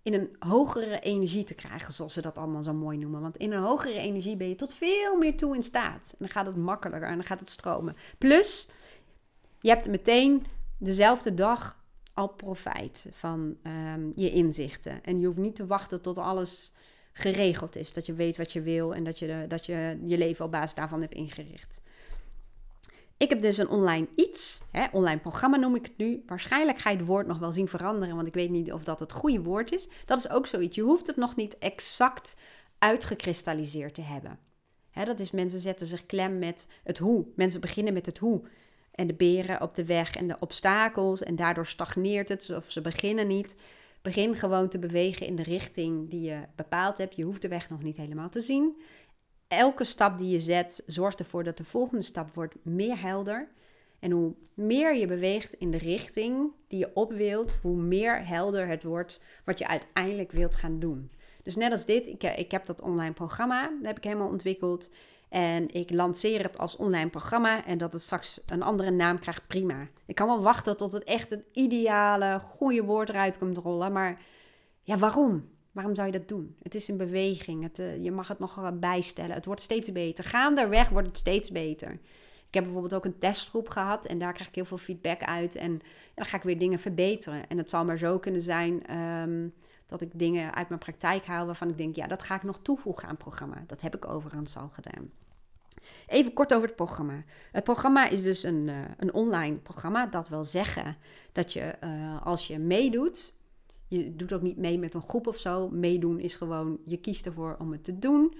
in 0.04 0.14
een 0.14 0.36
hogere 0.38 1.00
energie 1.00 1.44
te 1.44 1.54
krijgen, 1.54 1.92
zoals 1.92 2.12
ze 2.12 2.20
dat 2.20 2.38
allemaal 2.38 2.62
zo 2.62 2.72
mooi 2.72 2.98
noemen. 2.98 3.20
Want 3.20 3.36
in 3.36 3.52
een 3.52 3.62
hogere 3.62 3.98
energie 3.98 4.36
ben 4.36 4.48
je 4.48 4.54
tot 4.54 4.74
veel 4.74 5.16
meer 5.16 5.36
toe 5.36 5.54
in 5.54 5.62
staat. 5.62 6.08
En 6.10 6.16
dan 6.18 6.28
gaat 6.28 6.46
het 6.46 6.56
makkelijker 6.56 7.08
en 7.08 7.16
dan 7.16 7.24
gaat 7.24 7.40
het 7.40 7.48
stromen. 7.48 7.94
Plus, 8.18 8.68
je 9.60 9.68
hebt 9.68 9.88
meteen 9.88 10.46
dezelfde 10.78 11.34
dag 11.34 11.82
al 12.14 12.28
profijt 12.28 13.06
van 13.10 13.56
ehm, 13.62 14.10
je 14.14 14.30
inzichten. 14.30 15.04
En 15.04 15.20
je 15.20 15.26
hoeft 15.26 15.38
niet 15.38 15.56
te 15.56 15.66
wachten 15.66 16.00
tot 16.00 16.18
alles 16.18 16.72
geregeld 17.12 17.76
is. 17.76 17.92
Dat 17.92 18.06
je 18.06 18.12
weet 18.12 18.36
wat 18.36 18.52
je 18.52 18.62
wil 18.62 18.94
en 18.94 19.04
dat 19.04 19.18
je, 19.18 19.44
dat 19.48 19.66
je 19.66 19.98
je 20.04 20.18
leven 20.18 20.44
op 20.44 20.50
basis 20.50 20.74
daarvan 20.74 21.00
hebt 21.00 21.14
ingericht. 21.14 21.82
Ik 23.16 23.28
heb 23.28 23.40
dus 23.40 23.58
een 23.58 23.68
online 23.68 24.06
iets, 24.16 24.62
hè, 24.70 24.86
online 24.92 25.20
programma 25.20 25.56
noem 25.56 25.74
ik 25.74 25.84
het 25.84 25.96
nu. 25.96 26.22
Waarschijnlijk 26.26 26.78
ga 26.78 26.90
je 26.90 26.96
het 26.96 27.06
woord 27.06 27.26
nog 27.26 27.38
wel 27.38 27.52
zien 27.52 27.68
veranderen, 27.68 28.16
want 28.16 28.28
ik 28.28 28.34
weet 28.34 28.50
niet 28.50 28.72
of 28.72 28.84
dat 28.84 29.00
het 29.00 29.12
goede 29.12 29.42
woord 29.42 29.72
is. 29.72 29.88
Dat 30.04 30.18
is 30.18 30.30
ook 30.30 30.46
zoiets. 30.46 30.76
Je 30.76 30.82
hoeft 30.82 31.06
het 31.06 31.16
nog 31.16 31.36
niet 31.36 31.58
exact 31.58 32.36
uitgekristalliseerd 32.78 33.94
te 33.94 34.02
hebben. 34.02 34.38
Hè, 34.90 35.04
dat 35.04 35.20
is 35.20 35.30
mensen 35.30 35.60
zetten 35.60 35.86
zich 35.86 36.06
klem 36.06 36.38
met 36.38 36.70
het 36.84 36.98
hoe. 36.98 37.26
Mensen 37.36 37.60
beginnen 37.60 37.92
met 37.92 38.06
het 38.06 38.18
hoe. 38.18 38.42
En 38.90 39.06
de 39.06 39.14
beren 39.14 39.60
op 39.60 39.74
de 39.74 39.84
weg 39.84 40.14
en 40.14 40.28
de 40.28 40.36
obstakels. 40.40 41.22
En 41.22 41.36
daardoor 41.36 41.66
stagneert 41.66 42.28
het 42.28 42.50
of 42.50 42.70
ze 42.70 42.80
beginnen 42.80 43.26
niet. 43.26 43.54
Begin 44.02 44.34
gewoon 44.34 44.68
te 44.68 44.78
bewegen 44.78 45.26
in 45.26 45.36
de 45.36 45.42
richting 45.42 46.10
die 46.10 46.20
je 46.20 46.40
bepaald 46.56 46.98
hebt. 46.98 47.16
Je 47.16 47.24
hoeft 47.24 47.42
de 47.42 47.48
weg 47.48 47.70
nog 47.70 47.82
niet 47.82 47.96
helemaal 47.96 48.28
te 48.28 48.40
zien 48.40 48.76
elke 49.48 49.84
stap 49.84 50.18
die 50.18 50.28
je 50.28 50.40
zet 50.40 50.82
zorgt 50.86 51.18
ervoor 51.18 51.44
dat 51.44 51.56
de 51.56 51.64
volgende 51.64 52.02
stap 52.02 52.34
wordt 52.34 52.54
meer 52.62 53.00
helder. 53.00 53.48
En 53.98 54.10
hoe 54.10 54.34
meer 54.54 54.96
je 54.96 55.06
beweegt 55.06 55.52
in 55.52 55.70
de 55.70 55.78
richting 55.78 56.52
die 56.68 56.78
je 56.78 56.90
op 56.94 57.12
wilt, 57.12 57.58
hoe 57.62 57.76
meer 57.76 58.26
helder 58.26 58.66
het 58.66 58.82
wordt 58.82 59.20
wat 59.44 59.58
je 59.58 59.68
uiteindelijk 59.68 60.32
wilt 60.32 60.54
gaan 60.54 60.78
doen. 60.78 61.10
Dus 61.42 61.56
net 61.56 61.72
als 61.72 61.84
dit, 61.84 62.06
ik, 62.06 62.22
ik 62.22 62.50
heb 62.50 62.66
dat 62.66 62.82
online 62.82 63.12
programma, 63.12 63.62
dat 63.62 63.86
heb 63.86 63.96
ik 63.96 64.04
helemaal 64.04 64.28
ontwikkeld. 64.28 64.90
En 65.28 65.74
ik 65.74 65.90
lanceer 65.90 66.42
het 66.42 66.58
als 66.58 66.76
online 66.76 67.10
programma 67.10 67.64
en 67.64 67.78
dat 67.78 67.92
het 67.92 68.02
straks 68.02 68.40
een 68.46 68.62
andere 68.62 68.90
naam 68.90 69.18
krijgt, 69.18 69.46
prima. 69.46 69.88
Ik 70.06 70.14
kan 70.14 70.26
wel 70.26 70.42
wachten 70.42 70.76
tot 70.76 70.92
het 70.92 71.04
echt 71.04 71.30
het 71.30 71.44
ideale, 71.52 72.38
goede 72.40 72.82
woord 72.82 73.08
eruit 73.08 73.38
komt 73.38 73.56
rollen. 73.56 73.92
Maar 73.92 74.20
ja, 74.82 74.98
waarom? 74.98 75.48
Waarom 75.74 75.94
zou 75.94 76.06
je 76.06 76.18
dat 76.18 76.28
doen? 76.28 76.56
Het 76.62 76.74
is 76.74 76.88
een 76.88 76.96
beweging. 76.96 77.62
Het, 77.62 77.78
uh, 77.78 78.02
je 78.02 78.10
mag 78.10 78.28
het 78.28 78.38
nog 78.38 78.72
bijstellen. 78.78 79.34
Het 79.34 79.44
wordt 79.44 79.60
steeds 79.60 79.92
beter. 79.92 80.24
Gaandeweg 80.24 80.88
wordt 80.88 81.08
het 81.08 81.16
steeds 81.16 81.50
beter. 81.50 81.90
Ik 82.48 82.54
heb 82.54 82.64
bijvoorbeeld 82.64 82.94
ook 82.94 83.04
een 83.04 83.18
testgroep 83.18 83.68
gehad 83.68 84.06
en 84.06 84.18
daar 84.18 84.32
krijg 84.32 84.48
ik 84.48 84.54
heel 84.54 84.64
veel 84.64 84.78
feedback 84.78 85.22
uit. 85.22 85.56
En 85.56 85.80
dan 86.14 86.24
ga 86.24 86.36
ik 86.36 86.42
weer 86.42 86.58
dingen 86.58 86.78
verbeteren. 86.78 87.48
En 87.48 87.58
het 87.58 87.70
zal 87.70 87.84
maar 87.84 87.98
zo 87.98 88.18
kunnen 88.18 88.42
zijn 88.42 88.98
um, 88.98 89.54
dat 89.86 90.00
ik 90.00 90.10
dingen 90.18 90.54
uit 90.54 90.68
mijn 90.68 90.80
praktijk 90.80 91.26
haal 91.26 91.46
waarvan 91.46 91.68
ik 91.68 91.78
denk, 91.78 91.96
ja, 91.96 92.06
dat 92.06 92.22
ga 92.22 92.34
ik 92.34 92.42
nog 92.42 92.58
toevoegen 92.62 93.04
aan 93.04 93.14
het 93.14 93.18
programma. 93.18 93.64
Dat 93.66 93.80
heb 93.80 93.94
ik 93.94 94.08
overigens 94.08 94.56
al 94.56 94.68
gedaan. 94.68 95.10
Even 96.06 96.32
kort 96.32 96.54
over 96.54 96.66
het 96.66 96.76
programma. 96.76 97.24
Het 97.52 97.64
programma 97.64 98.08
is 98.08 98.22
dus 98.22 98.42
een, 98.42 98.68
uh, 98.68 98.74
een 98.96 99.14
online 99.14 99.56
programma. 99.56 100.06
Dat 100.06 100.28
wil 100.28 100.44
zeggen 100.44 100.96
dat 101.32 101.52
je 101.52 101.74
uh, 101.84 102.26
als 102.26 102.46
je 102.46 102.58
meedoet, 102.58 103.36
je 103.88 104.16
doet 104.16 104.32
ook 104.32 104.42
niet 104.42 104.56
mee 104.56 104.78
met 104.78 104.94
een 104.94 105.02
groep 105.02 105.26
of 105.26 105.36
zo. 105.36 105.68
Meedoen 105.68 106.20
is 106.20 106.34
gewoon, 106.34 106.78
je 106.84 106.96
kiest 106.96 107.26
ervoor 107.26 107.56
om 107.58 107.72
het 107.72 107.84
te 107.84 107.98
doen. 107.98 108.34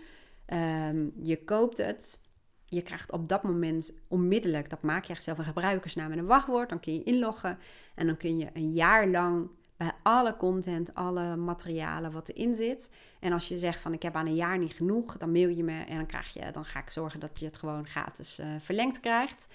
Um, 0.53 1.13
je 1.23 1.45
koopt 1.45 1.77
het. 1.77 2.23
Je 2.65 2.83
krijgt 2.83 3.13
op 3.13 3.29
dat 3.29 3.43
moment 3.43 4.01
onmiddellijk, 4.09 4.71
dat 4.71 4.83
maak 4.83 5.05
je 5.05 5.13
echt 5.13 5.23
zelf 5.23 5.39
een 5.39 5.45
gebruikersnaam 5.45 6.13
en 6.13 6.19
een 6.19 6.27
wachtwoord. 6.27 6.69
Dan 6.69 6.81
kun 6.81 6.95
je 6.95 7.03
inloggen 7.03 7.59
en 7.95 8.07
dan 8.07 8.17
kun 8.17 8.39
je 8.39 8.51
een 8.53 8.73
jaar 8.73 9.09
lang 9.09 9.51
bij 9.77 9.93
alle 10.03 10.37
content, 10.37 10.95
alle 10.95 11.37
materialen 11.37 12.13
wat 12.13 12.29
erin 12.29 12.55
zit. 12.55 12.91
En 13.21 13.33
als 13.33 13.49
je 13.49 13.59
zegt 13.59 13.81
van 13.81 13.93
ik 13.93 14.03
heb 14.03 14.15
aan 14.15 14.27
een 14.27 14.35
jaar 14.35 14.59
niet 14.59 14.73
genoeg, 14.73 15.17
dan 15.17 15.33
mail 15.33 15.49
je 15.49 15.65
me 15.65 15.85
en 15.85 15.97
dan, 15.97 16.07
krijg 16.07 16.33
je, 16.33 16.51
dan 16.53 16.65
ga 16.65 16.81
ik 16.81 16.91
zorgen 16.91 17.21
dat 17.21 17.39
je 17.39 17.47
het 17.47 17.57
gewoon 17.57 17.87
gratis 17.87 18.41
uh, 18.41 18.47
verlengd 18.59 19.01
krijgt. 19.01 19.47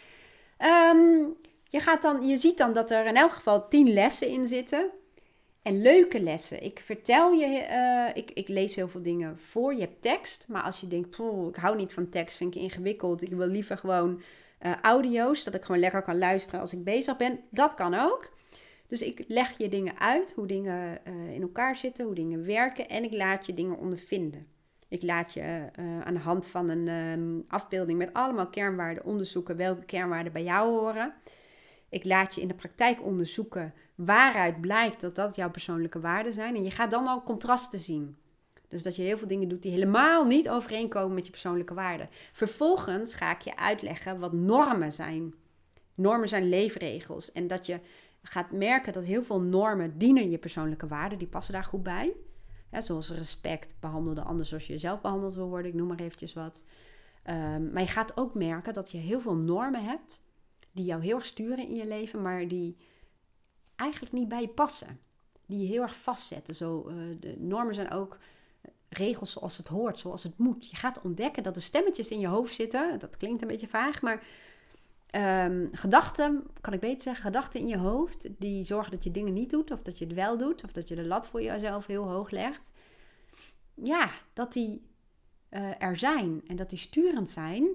Um, 0.59 1.35
je, 1.63 1.79
gaat 1.79 2.01
dan, 2.01 2.27
je 2.27 2.37
ziet 2.37 2.57
dan 2.57 2.73
dat 2.73 2.91
er 2.91 3.05
in 3.05 3.15
elk 3.15 3.31
geval 3.31 3.67
10 3.67 3.93
lessen 3.93 4.27
in 4.27 4.47
zitten. 4.47 4.89
En 5.61 5.81
leuke 5.81 6.21
lessen. 6.21 6.63
Ik 6.63 6.79
vertel 6.79 7.31
je, 7.31 7.67
uh, 7.71 8.15
ik, 8.23 8.31
ik 8.31 8.47
lees 8.47 8.75
heel 8.75 8.87
veel 8.87 9.01
dingen 9.01 9.39
voor. 9.39 9.73
Je 9.73 9.79
hebt 9.79 10.01
tekst, 10.01 10.45
maar 10.47 10.61
als 10.61 10.79
je 10.79 10.87
denkt, 10.87 11.19
ik 11.49 11.55
hou 11.55 11.75
niet 11.75 11.93
van 11.93 12.09
tekst, 12.09 12.37
vind 12.37 12.55
ik 12.55 12.61
ingewikkeld. 12.61 13.21
Ik 13.21 13.33
wil 13.33 13.47
liever 13.47 13.77
gewoon 13.77 14.21
uh, 14.61 14.75
audio's, 14.81 15.43
dat 15.43 15.53
ik 15.53 15.63
gewoon 15.63 15.81
lekker 15.81 16.01
kan 16.01 16.17
luisteren 16.17 16.59
als 16.59 16.73
ik 16.73 16.83
bezig 16.83 17.17
ben. 17.17 17.39
Dat 17.49 17.73
kan 17.75 17.93
ook. 17.93 18.31
Dus 18.87 19.01
ik 19.01 19.23
leg 19.27 19.57
je 19.57 19.69
dingen 19.69 19.99
uit, 19.99 20.33
hoe 20.35 20.47
dingen 20.47 20.99
uh, 21.07 21.33
in 21.33 21.41
elkaar 21.41 21.75
zitten, 21.75 22.05
hoe 22.05 22.15
dingen 22.15 22.45
werken. 22.45 22.89
En 22.89 23.03
ik 23.03 23.13
laat 23.13 23.45
je 23.45 23.53
dingen 23.53 23.77
ondervinden. 23.77 24.47
Ik 24.87 25.03
laat 25.03 25.33
je 25.33 25.69
aan 26.03 26.13
de 26.13 26.19
hand 26.19 26.47
van 26.47 26.69
een 26.69 26.87
um, 26.87 27.45
afbeelding 27.47 27.97
met 27.97 28.13
allemaal 28.13 28.47
kernwaarden 28.47 29.05
onderzoeken 29.05 29.55
welke 29.57 29.85
kernwaarden 29.85 30.33
bij 30.33 30.43
jou 30.43 30.79
horen. 30.79 31.13
Ik 31.89 32.05
laat 32.05 32.35
je 32.35 32.41
in 32.41 32.47
de 32.47 32.53
praktijk 32.53 33.03
onderzoeken 33.03 33.73
waaruit 33.95 34.61
blijkt 34.61 35.01
dat 35.01 35.15
dat 35.15 35.35
jouw 35.35 35.51
persoonlijke 35.51 35.99
waarden 35.99 36.33
zijn. 36.33 36.55
En 36.55 36.63
je 36.63 36.71
gaat 36.71 36.91
dan 36.91 37.07
al 37.07 37.23
contrasten 37.23 37.79
zien. 37.79 38.17
Dus 38.67 38.83
dat 38.83 38.95
je 38.95 39.01
heel 39.01 39.17
veel 39.17 39.27
dingen 39.27 39.49
doet 39.49 39.61
die 39.61 39.71
helemaal 39.71 40.25
niet 40.25 40.49
overeenkomen 40.49 41.13
met 41.13 41.25
je 41.25 41.31
persoonlijke 41.31 41.73
waarden. 41.73 42.09
Vervolgens 42.33 43.15
ga 43.15 43.31
ik 43.31 43.41
je 43.41 43.57
uitleggen 43.57 44.19
wat 44.19 44.33
normen 44.33 44.93
zijn. 44.93 45.33
Normen 45.95 46.27
zijn 46.27 46.49
leefregels. 46.49 47.31
En 47.31 47.47
dat 47.47 47.65
je 47.65 47.79
gaat 48.21 48.51
merken 48.51 48.93
dat 48.93 49.03
heel 49.03 49.23
veel 49.23 49.41
normen 49.41 49.97
dienen 49.97 50.29
je 50.29 50.37
persoonlijke 50.37 50.87
waarden. 50.87 51.17
Die 51.17 51.27
passen 51.27 51.53
daar 51.53 51.63
goed 51.63 51.83
bij. 51.83 52.13
zoals 52.71 53.11
respect, 53.11 53.75
behandel 53.79 54.13
de 54.13 54.21
ander 54.21 54.45
zoals 54.45 54.67
je 54.67 54.73
jezelf 54.73 55.01
behandeld 55.01 55.35
wil 55.35 55.49
worden. 55.49 55.71
Ik 55.71 55.77
noem 55.77 55.87
maar 55.87 55.99
eventjes 55.99 56.33
wat. 56.33 56.63
Um, 57.29 57.71
maar 57.71 57.81
je 57.81 57.87
gaat 57.87 58.17
ook 58.17 58.33
merken 58.33 58.73
dat 58.73 58.91
je 58.91 58.97
heel 58.97 59.21
veel 59.21 59.35
normen 59.35 59.83
hebt 59.83 60.27
die 60.71 60.85
jou 60.85 61.03
heel 61.03 61.15
erg 61.15 61.25
sturen 61.25 61.67
in 61.67 61.75
je 61.75 61.87
leven, 61.87 62.21
maar 62.21 62.47
die 62.47 62.77
eigenlijk 63.75 64.13
niet 64.13 64.27
bij 64.27 64.41
je 64.41 64.47
passen. 64.47 64.99
Die 65.45 65.59
je 65.59 65.67
heel 65.67 65.81
erg 65.81 65.95
vastzetten. 65.95 66.55
Zo, 66.55 66.89
uh, 66.89 66.95
de 67.19 67.35
normen 67.39 67.75
zijn 67.75 67.91
ook 67.91 68.17
regels 68.89 69.31
zoals 69.31 69.57
het 69.57 69.67
hoort, 69.67 69.99
zoals 69.99 70.23
het 70.23 70.37
moet. 70.37 70.69
Je 70.69 70.75
gaat 70.75 71.01
ontdekken 71.01 71.43
dat 71.43 71.55
er 71.55 71.61
stemmetjes 71.61 72.09
in 72.09 72.19
je 72.19 72.27
hoofd 72.27 72.53
zitten. 72.53 72.99
Dat 72.99 73.17
klinkt 73.17 73.41
een 73.41 73.47
beetje 73.47 73.67
vaag, 73.67 74.01
maar 74.01 74.27
um, 75.45 75.69
gedachten, 75.71 76.47
kan 76.61 76.73
ik 76.73 76.79
beter 76.79 77.01
zeggen, 77.01 77.23
gedachten 77.23 77.59
in 77.59 77.67
je 77.67 77.77
hoofd 77.77 78.29
die 78.37 78.63
zorgen 78.63 78.91
dat 78.91 79.03
je 79.03 79.11
dingen 79.11 79.33
niet 79.33 79.49
doet, 79.49 79.71
of 79.71 79.81
dat 79.81 79.97
je 79.97 80.05
het 80.05 80.13
wel 80.13 80.37
doet, 80.37 80.63
of 80.63 80.71
dat 80.71 80.87
je 80.87 80.95
de 80.95 81.05
lat 81.05 81.27
voor 81.27 81.41
jezelf 81.41 81.85
heel 81.85 82.07
hoog 82.07 82.29
legt. 82.29 82.71
Ja, 83.73 84.09
dat 84.33 84.53
die 84.53 84.81
uh, 85.49 85.81
er 85.81 85.97
zijn 85.97 86.41
en 86.47 86.55
dat 86.55 86.69
die 86.69 86.79
sturend 86.79 87.29
zijn, 87.29 87.67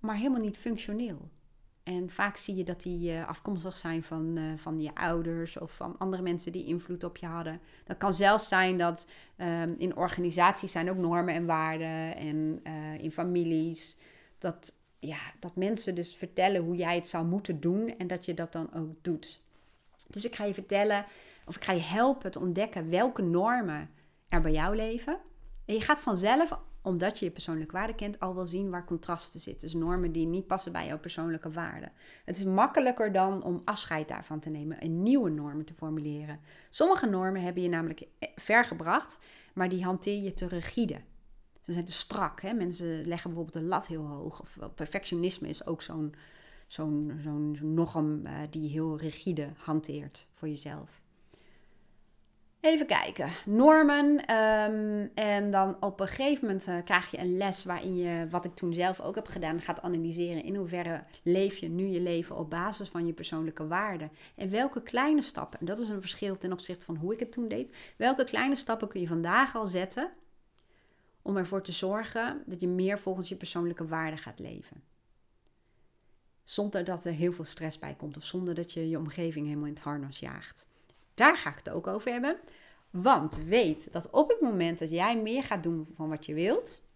maar 0.00 0.16
helemaal 0.16 0.40
niet 0.40 0.56
functioneel. 0.56 1.28
En 1.82 2.10
vaak 2.10 2.36
zie 2.36 2.54
je 2.54 2.64
dat 2.64 2.82
die 2.82 3.12
uh, 3.12 3.28
afkomstig 3.28 3.76
zijn 3.76 4.02
van, 4.02 4.38
uh, 4.38 4.52
van 4.56 4.80
je 4.80 4.94
ouders 4.94 5.58
of 5.58 5.74
van 5.74 5.98
andere 5.98 6.22
mensen 6.22 6.52
die 6.52 6.64
invloed 6.64 7.04
op 7.04 7.16
je 7.16 7.26
hadden. 7.26 7.60
Dat 7.84 7.96
kan 7.96 8.14
zelfs 8.14 8.48
zijn 8.48 8.78
dat 8.78 9.06
um, 9.36 9.74
in 9.78 9.96
organisaties 9.96 10.72
zijn 10.72 10.90
ook 10.90 10.96
normen 10.96 11.34
en 11.34 11.46
waarden 11.46 12.16
en 12.16 12.60
uh, 12.66 13.02
in 13.02 13.12
families. 13.12 13.96
Dat, 14.38 14.78
ja, 14.98 15.18
dat 15.40 15.56
mensen 15.56 15.94
dus 15.94 16.14
vertellen 16.16 16.62
hoe 16.62 16.76
jij 16.76 16.94
het 16.94 17.08
zou 17.08 17.26
moeten 17.26 17.60
doen 17.60 17.98
en 17.98 18.06
dat 18.06 18.24
je 18.24 18.34
dat 18.34 18.52
dan 18.52 18.74
ook 18.74 18.94
doet. 19.02 19.44
Dus 20.08 20.24
ik 20.24 20.34
ga 20.34 20.44
je 20.44 20.54
vertellen, 20.54 21.06
of 21.46 21.56
ik 21.56 21.64
ga 21.64 21.72
je 21.72 21.80
helpen 21.80 22.30
te 22.30 22.40
ontdekken 22.40 22.90
welke 22.90 23.22
normen 23.22 23.90
er 24.28 24.40
bij 24.40 24.52
jou 24.52 24.76
leven. 24.76 25.18
En 25.68 25.74
je 25.74 25.80
gaat 25.80 26.00
vanzelf 26.00 26.58
omdat 26.82 27.18
je 27.18 27.24
je 27.24 27.30
persoonlijke 27.30 27.72
waarde 27.72 27.94
kent, 27.94 28.20
al 28.20 28.34
wel 28.34 28.46
zien 28.46 28.70
waar 28.70 28.84
contrasten 28.84 29.40
zitten. 29.40 29.68
Dus 29.68 29.80
normen 29.80 30.12
die 30.12 30.26
niet 30.26 30.46
passen 30.46 30.72
bij 30.72 30.86
jouw 30.86 30.98
persoonlijke 30.98 31.50
waarde. 31.50 31.90
Het 32.24 32.36
is 32.36 32.44
makkelijker 32.44 33.12
dan 33.12 33.42
om 33.42 33.62
afscheid 33.64 34.08
daarvan 34.08 34.40
te 34.40 34.50
nemen 34.50 34.80
en 34.80 35.02
nieuwe 35.02 35.30
normen 35.30 35.64
te 35.64 35.74
formuleren. 35.74 36.40
Sommige 36.70 37.06
normen 37.06 37.42
hebben 37.42 37.62
je 37.62 37.68
namelijk 37.68 38.06
ver 38.36 38.64
gebracht, 38.64 39.18
maar 39.54 39.68
die 39.68 39.84
hanteer 39.84 40.22
je 40.22 40.32
te 40.32 40.46
rigide. 40.46 41.00
Ze 41.62 41.72
zijn 41.72 41.84
te 41.84 41.92
strak. 41.92 42.40
Hè? 42.40 42.52
Mensen 42.52 43.06
leggen 43.06 43.30
bijvoorbeeld 43.30 43.64
de 43.64 43.68
lat 43.68 43.86
heel 43.86 44.06
hoog. 44.06 44.40
Of 44.40 44.58
perfectionisme 44.74 45.48
is 45.48 45.66
ook 45.66 45.82
zo'n 45.82 46.14
zo'n 46.66 47.18
zo'n 47.22 47.58
norm 47.62 48.26
uh, 48.26 48.32
die 48.50 48.70
heel 48.70 48.98
rigide 48.98 49.48
hanteert 49.56 50.28
voor 50.34 50.48
jezelf. 50.48 51.00
Even 52.60 52.86
kijken. 52.86 53.30
Normen. 53.46 54.26
Ehm, 54.26 55.06
en 55.14 55.50
dan 55.50 55.76
op 55.80 56.00
een 56.00 56.06
gegeven 56.06 56.46
moment 56.46 56.68
uh, 56.68 56.76
krijg 56.84 57.10
je 57.10 57.18
een 57.18 57.36
les 57.36 57.64
waarin 57.64 57.96
je, 57.96 58.28
wat 58.28 58.44
ik 58.44 58.54
toen 58.54 58.72
zelf 58.72 59.00
ook 59.00 59.14
heb 59.14 59.26
gedaan, 59.26 59.60
gaat 59.60 59.82
analyseren 59.82 60.42
in 60.44 60.56
hoeverre 60.56 61.04
leef 61.22 61.56
je 61.56 61.68
nu 61.68 61.86
je 61.86 62.00
leven 62.00 62.36
op 62.36 62.50
basis 62.50 62.88
van 62.88 63.06
je 63.06 63.12
persoonlijke 63.12 63.66
waarden. 63.66 64.10
En 64.34 64.50
welke 64.50 64.82
kleine 64.82 65.22
stappen, 65.22 65.60
en 65.60 65.66
dat 65.66 65.78
is 65.78 65.88
een 65.88 66.00
verschil 66.00 66.38
ten 66.38 66.52
opzichte 66.52 66.84
van 66.84 66.96
hoe 66.96 67.12
ik 67.12 67.20
het 67.20 67.32
toen 67.32 67.48
deed, 67.48 67.74
welke 67.96 68.24
kleine 68.24 68.54
stappen 68.54 68.88
kun 68.88 69.00
je 69.00 69.06
vandaag 69.06 69.56
al 69.56 69.66
zetten 69.66 70.10
om 71.22 71.36
ervoor 71.36 71.62
te 71.62 71.72
zorgen 71.72 72.42
dat 72.46 72.60
je 72.60 72.68
meer 72.68 72.98
volgens 72.98 73.28
je 73.28 73.36
persoonlijke 73.36 73.86
waarden 73.86 74.18
gaat 74.18 74.38
leven. 74.38 74.82
Zonder 76.44 76.84
dat 76.84 77.04
er 77.04 77.12
heel 77.12 77.32
veel 77.32 77.44
stress 77.44 77.78
bij 77.78 77.94
komt 77.94 78.16
of 78.16 78.24
zonder 78.24 78.54
dat 78.54 78.72
je 78.72 78.88
je 78.88 78.98
omgeving 78.98 79.46
helemaal 79.46 79.66
in 79.66 79.74
het 79.74 79.82
harnas 79.82 80.18
jaagt. 80.18 80.66
Daar 81.18 81.36
ga 81.36 81.50
ik 81.50 81.56
het 81.56 81.70
ook 81.70 81.86
over 81.86 82.12
hebben. 82.12 82.36
Want 82.90 83.38
weet 83.44 83.92
dat 83.92 84.10
op 84.10 84.28
het 84.28 84.40
moment 84.40 84.78
dat 84.78 84.90
jij 84.90 85.16
meer 85.16 85.42
gaat 85.42 85.62
doen 85.62 85.88
van 85.94 86.08
wat 86.08 86.26
je 86.26 86.34
wilt. 86.34 86.86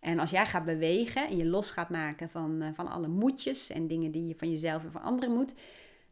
En 0.00 0.18
als 0.18 0.30
jij 0.30 0.46
gaat 0.46 0.64
bewegen 0.64 1.28
en 1.28 1.36
je 1.36 1.46
los 1.46 1.70
gaat 1.70 1.88
maken 1.88 2.30
van, 2.30 2.62
uh, 2.62 2.68
van 2.72 2.88
alle 2.88 3.08
moedjes 3.08 3.70
en 3.70 3.86
dingen 3.86 4.10
die 4.10 4.26
je 4.26 4.34
van 4.34 4.50
jezelf 4.50 4.84
en 4.84 4.92
van 4.92 5.02
anderen 5.02 5.34
moet. 5.34 5.54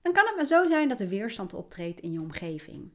Dan 0.03 0.13
kan 0.13 0.27
het 0.27 0.37
maar 0.37 0.47
zo 0.47 0.69
zijn 0.69 0.89
dat 0.89 1.01
er 1.01 1.09
weerstand 1.09 1.55
optreedt 1.55 2.01
in 2.01 2.13
je 2.13 2.21
omgeving. 2.21 2.91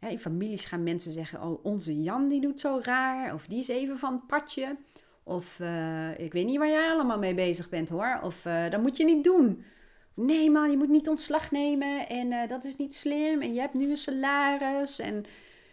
in 0.00 0.18
families 0.18 0.64
gaan 0.64 0.82
mensen 0.82 1.12
zeggen, 1.12 1.42
oh 1.42 1.64
onze 1.64 2.02
Jan 2.02 2.28
die 2.28 2.40
doet 2.40 2.60
zo 2.60 2.80
raar. 2.82 3.34
Of 3.34 3.46
die 3.46 3.60
is 3.60 3.68
even 3.68 3.98
van 3.98 4.12
het 4.12 4.26
padje. 4.26 4.76
Of 5.22 5.58
uh, 5.58 6.18
ik 6.18 6.32
weet 6.32 6.46
niet 6.46 6.58
waar 6.58 6.68
jij 6.68 6.90
allemaal 6.90 7.18
mee 7.18 7.34
bezig 7.34 7.68
bent 7.68 7.88
hoor. 7.88 8.20
Of 8.22 8.44
uh, 8.44 8.70
dat 8.70 8.80
moet 8.80 8.96
je 8.96 9.04
niet 9.04 9.24
doen. 9.24 9.64
Nee 10.14 10.50
man, 10.50 10.70
je 10.70 10.76
moet 10.76 10.88
niet 10.88 11.08
ontslag 11.08 11.50
nemen 11.50 12.08
en 12.08 12.32
uh, 12.32 12.48
dat 12.48 12.64
is 12.64 12.76
niet 12.76 12.94
slim 12.94 13.42
en 13.42 13.54
je 13.54 13.60
hebt 13.60 13.74
nu 13.74 13.90
een 13.90 13.96
salaris 13.96 14.98
en 14.98 15.24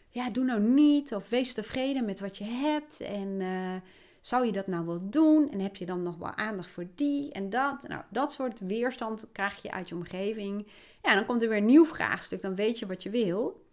ja, 0.10 0.30
doe 0.30 0.44
nou 0.44 0.60
niet 0.60 1.14
of 1.14 1.30
wees 1.30 1.54
tevreden 1.54 2.06
met 2.06 2.20
wat 2.20 2.38
je 2.38 2.44
hebt 2.44 3.02
en 3.02 3.28
uh, 3.40 3.76
zou 4.22 4.46
je 4.46 4.52
dat 4.52 4.68
nou 4.68 4.86
wel 4.86 5.10
doen 5.10 5.52
en 5.52 5.60
heb 5.60 5.76
je 5.76 5.86
dan 5.86 6.04
nog 6.04 6.18
wel 6.18 6.36
aandacht 6.36 6.70
voor 6.70 6.88
die 6.96 7.32
en 7.32 7.50
dat. 7.50 7.88
Nou, 7.88 8.02
dat 8.10 8.34
soort 8.34 8.60
weerstand 8.60 9.30
krijg 9.32 9.62
je 9.62 9.72
uit 9.72 9.90
je 9.90 9.96
omgeving. 9.96 10.68
Ja, 11.02 11.16
dan 11.16 11.26
komt 11.26 11.42
er 11.42 11.50
weer 11.50 11.58
een 11.58 11.66
nieuw 11.66 11.86
vraagstuk, 11.86 12.42
dan 12.42 12.56
weet 12.56 12.80
je 12.80 12.86
wat 12.86 13.04
je 13.04 13.10
wil 13.10 13.66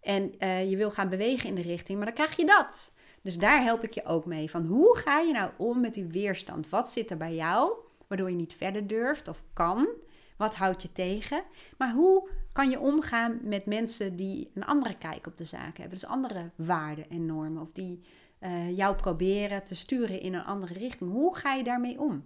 en 0.00 0.34
uh, 0.38 0.70
je 0.70 0.76
wil 0.76 0.90
gaan 0.90 1.08
bewegen 1.08 1.48
in 1.48 1.54
de 1.54 1.62
richting, 1.62 1.96
maar 1.96 2.06
dan 2.06 2.14
krijg 2.14 2.36
je 2.36 2.46
dat. 2.46 2.94
Dus 3.22 3.38
daar 3.38 3.62
help 3.62 3.84
ik 3.84 3.92
je 3.92 4.04
ook 4.04 4.24
mee 4.24 4.50
van 4.50 4.66
hoe 4.66 4.96
ga 4.96 5.20
je 5.20 5.32
nou 5.32 5.50
om 5.56 5.80
met 5.80 5.94
die 5.94 6.06
weerstand? 6.06 6.68
Wat 6.68 6.88
zit 6.88 7.10
er 7.10 7.16
bij 7.16 7.34
jou? 7.34 7.72
Waardoor 8.06 8.30
je 8.30 8.36
niet 8.36 8.54
verder 8.54 8.86
durft 8.86 9.28
of 9.28 9.44
kan. 9.52 9.88
Wat 10.36 10.54
houdt 10.54 10.82
je 10.82 10.92
tegen? 10.92 11.44
Maar 11.78 11.92
hoe 11.92 12.28
kan 12.52 12.70
je 12.70 12.80
omgaan 12.80 13.38
met 13.42 13.66
mensen 13.66 14.16
die 14.16 14.50
een 14.54 14.64
andere 14.64 14.96
kijk 14.98 15.26
op 15.26 15.36
de 15.36 15.44
zaken 15.44 15.80
hebben? 15.80 15.98
Dus 15.98 16.06
andere 16.06 16.50
waarden 16.54 17.10
en 17.10 17.26
normen. 17.26 17.62
Of 17.62 17.72
die 17.72 18.00
uh, 18.40 18.76
jou 18.76 18.96
proberen 18.96 19.64
te 19.64 19.74
sturen 19.74 20.20
in 20.20 20.34
een 20.34 20.44
andere 20.44 20.74
richting. 20.74 21.10
Hoe 21.10 21.36
ga 21.36 21.54
je 21.54 21.64
daarmee 21.64 22.00
om? 22.00 22.24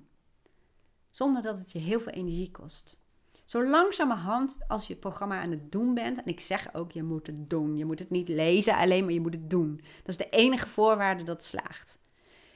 Zonder 1.11 1.43
dat 1.43 1.59
het 1.59 1.73
je 1.73 1.79
heel 1.79 2.01
veel 2.01 2.13
energie 2.13 2.51
kost. 2.51 3.01
Zo 3.45 3.69
langzamerhand, 3.69 4.57
als 4.69 4.87
je 4.87 4.93
het 4.93 5.01
programma 5.01 5.41
aan 5.41 5.51
het 5.51 5.73
doen 5.73 5.95
bent, 5.95 6.19
en 6.19 6.27
ik 6.27 6.41
zeg 6.41 6.75
ook, 6.75 6.93
je 6.93 7.03
moet 7.03 7.27
het 7.27 7.51
doen. 7.51 7.77
Je 7.77 7.85
moet 7.85 7.99
het 7.99 8.11
niet 8.11 8.29
lezen 8.29 8.77
alleen, 8.77 9.05
maar 9.05 9.13
je 9.13 9.21
moet 9.21 9.35
het 9.35 9.51
doen. 9.51 9.77
Dat 9.77 10.09
is 10.09 10.17
de 10.17 10.29
enige 10.29 10.69
voorwaarde 10.69 11.23
dat 11.23 11.45
slaagt. 11.45 11.99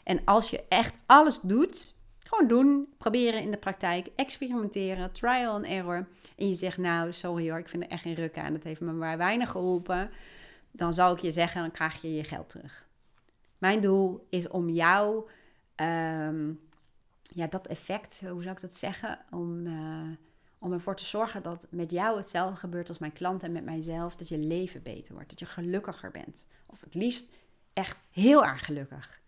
En 0.04 0.24
als 0.24 0.50
je 0.50 0.64
echt 0.68 0.98
alles 1.06 1.40
doet 1.40 1.93
gewoon 2.34 2.48
doen, 2.48 2.94
proberen 2.98 3.40
in 3.40 3.50
de 3.50 3.56
praktijk, 3.56 4.08
experimenteren, 4.16 5.12
trial 5.12 5.52
and 5.52 5.64
error. 5.64 6.08
En 6.36 6.48
je 6.48 6.54
zegt, 6.54 6.78
nou, 6.78 7.12
sorry 7.12 7.50
hoor, 7.50 7.58
ik 7.58 7.68
vind 7.68 7.82
er 7.82 7.88
echt 7.88 8.02
geen 8.02 8.14
ruk 8.14 8.38
aan. 8.38 8.52
Dat 8.52 8.64
heeft 8.64 8.80
me 8.80 8.92
maar 8.92 9.18
weinig 9.18 9.50
geholpen. 9.50 10.10
Dan 10.70 10.94
zou 10.94 11.16
ik 11.16 11.22
je 11.22 11.32
zeggen, 11.32 11.60
dan 11.60 11.70
krijg 11.70 12.02
je 12.02 12.14
je 12.14 12.24
geld 12.24 12.48
terug. 12.48 12.86
Mijn 13.58 13.80
doel 13.80 14.26
is 14.30 14.48
om 14.48 14.68
jou 14.68 15.28
ehm, 15.74 16.52
ja, 17.34 17.46
dat 17.46 17.66
effect, 17.66 18.20
hoe 18.20 18.42
zou 18.42 18.54
ik 18.54 18.60
dat 18.60 18.74
zeggen? 18.74 19.18
Om, 19.30 19.66
uh, 19.66 20.16
om 20.58 20.72
ervoor 20.72 20.96
te 20.96 21.04
zorgen 21.04 21.42
dat 21.42 21.66
met 21.70 21.90
jou 21.90 22.16
hetzelfde 22.16 22.56
gebeurt 22.56 22.88
als 22.88 22.98
mijn 22.98 23.12
klant 23.12 23.42
en 23.42 23.52
met 23.52 23.64
mijzelf. 23.64 24.16
Dat 24.16 24.28
je 24.28 24.38
leven 24.38 24.82
beter 24.82 25.14
wordt, 25.14 25.28
dat 25.28 25.38
je 25.38 25.46
gelukkiger 25.46 26.10
bent. 26.10 26.46
Of 26.66 26.80
het 26.80 26.94
liefst 26.94 27.26
echt 27.72 28.00
heel 28.10 28.44
erg 28.44 28.64
gelukkig. 28.64 29.22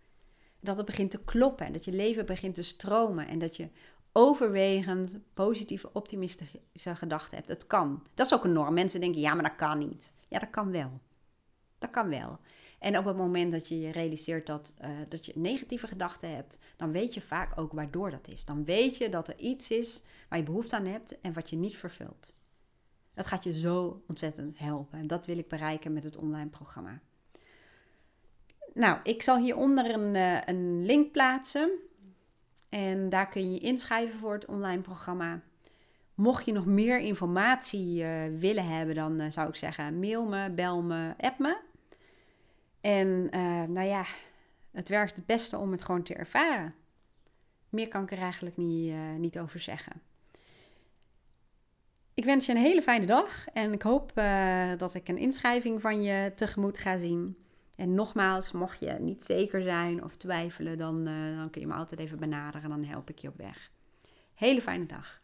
Dat 0.60 0.76
het 0.76 0.86
begint 0.86 1.10
te 1.10 1.24
kloppen 1.24 1.66
en 1.66 1.72
dat 1.72 1.84
je 1.84 1.92
leven 1.92 2.26
begint 2.26 2.54
te 2.54 2.62
stromen 2.62 3.28
en 3.28 3.38
dat 3.38 3.56
je 3.56 3.68
overwegend 4.12 5.18
positieve, 5.34 5.92
optimistische 5.92 6.94
gedachten 6.94 7.36
hebt. 7.36 7.48
Het 7.48 7.66
kan. 7.66 8.06
Dat 8.14 8.26
is 8.26 8.34
ook 8.34 8.44
een 8.44 8.52
norm. 8.52 8.74
Mensen 8.74 9.00
denken, 9.00 9.20
ja, 9.20 9.34
maar 9.34 9.42
dat 9.42 9.56
kan 9.56 9.78
niet. 9.78 10.12
Ja, 10.28 10.38
dat 10.38 10.50
kan 10.50 10.70
wel. 10.70 11.00
Dat 11.78 11.90
kan 11.90 12.08
wel. 12.08 12.38
En 12.78 12.98
op 12.98 13.04
het 13.04 13.16
moment 13.16 13.52
dat 13.52 13.68
je 13.68 13.80
je 13.80 13.92
realiseert 13.92 14.46
dat, 14.46 14.74
uh, 14.84 14.88
dat 15.08 15.26
je 15.26 15.32
negatieve 15.34 15.86
gedachten 15.86 16.34
hebt, 16.34 16.58
dan 16.76 16.92
weet 16.92 17.14
je 17.14 17.20
vaak 17.20 17.58
ook 17.58 17.72
waardoor 17.72 18.10
dat 18.10 18.28
is. 18.28 18.44
Dan 18.44 18.64
weet 18.64 18.96
je 18.96 19.08
dat 19.08 19.28
er 19.28 19.38
iets 19.38 19.70
is 19.70 20.02
waar 20.28 20.38
je 20.38 20.44
behoefte 20.44 20.76
aan 20.76 20.86
hebt 20.86 21.20
en 21.20 21.32
wat 21.32 21.50
je 21.50 21.56
niet 21.56 21.76
vervult. 21.76 22.34
Dat 23.14 23.26
gaat 23.26 23.44
je 23.44 23.58
zo 23.58 24.02
ontzettend 24.08 24.58
helpen. 24.58 24.98
En 24.98 25.06
dat 25.06 25.26
wil 25.26 25.38
ik 25.38 25.48
bereiken 25.48 25.92
met 25.92 26.04
het 26.04 26.16
online 26.16 26.50
programma. 26.50 27.00
Nou, 28.76 28.98
ik 29.02 29.22
zal 29.22 29.38
hieronder 29.38 29.90
een, 29.90 30.14
uh, 30.14 30.38
een 30.44 30.84
link 30.84 31.12
plaatsen. 31.12 31.70
En 32.68 33.08
daar 33.08 33.28
kun 33.28 33.52
je 33.52 33.58
inschrijven 33.58 34.18
voor 34.18 34.32
het 34.32 34.46
online 34.46 34.82
programma. 34.82 35.40
Mocht 36.14 36.44
je 36.44 36.52
nog 36.52 36.66
meer 36.66 36.98
informatie 36.98 38.02
uh, 38.02 38.10
willen 38.38 38.66
hebben, 38.66 38.94
dan 38.94 39.20
uh, 39.20 39.30
zou 39.30 39.48
ik 39.48 39.54
zeggen: 39.54 39.98
mail 39.98 40.24
me, 40.24 40.50
bel 40.50 40.82
me, 40.82 41.14
app 41.18 41.38
me. 41.38 41.58
En 42.80 43.28
nou 43.72 43.86
ja, 43.86 44.04
het 44.70 44.88
werkt 44.88 45.16
het 45.16 45.26
beste 45.26 45.58
om 45.58 45.72
het 45.72 45.82
gewoon 45.82 46.02
te 46.02 46.14
ervaren. 46.14 46.74
Meer 47.68 47.88
kan 47.88 48.02
ik 48.02 48.12
er 48.12 48.18
eigenlijk 48.18 48.56
niet, 48.56 48.94
niet 49.18 49.38
over 49.38 49.60
zeggen. 49.60 49.92
Ik 52.14 52.24
wens 52.24 52.46
je 52.46 52.52
een 52.52 52.58
hele 52.58 52.82
fijne 52.82 53.06
dag 53.06 53.46
en 53.48 53.72
ik 53.72 53.82
hoop 53.82 54.12
dat 54.76 54.94
ik 54.94 55.08
een 55.08 55.18
inschrijving 55.18 55.80
van 55.80 56.02
je 56.02 56.32
tegemoet 56.34 56.78
ga 56.78 56.98
zien. 56.98 57.45
En 57.76 57.94
nogmaals, 57.94 58.52
mocht 58.52 58.80
je 58.80 58.92
niet 58.92 59.22
zeker 59.22 59.62
zijn 59.62 60.04
of 60.04 60.16
twijfelen, 60.16 60.78
dan, 60.78 61.08
uh, 61.08 61.36
dan 61.38 61.50
kun 61.50 61.60
je 61.60 61.66
me 61.66 61.74
altijd 61.74 62.00
even 62.00 62.18
benaderen 62.18 62.62
en 62.62 62.68
dan 62.68 62.84
help 62.84 63.10
ik 63.10 63.18
je 63.18 63.28
op 63.28 63.36
weg. 63.36 63.70
Hele 64.34 64.62
fijne 64.62 64.86
dag. 64.86 65.20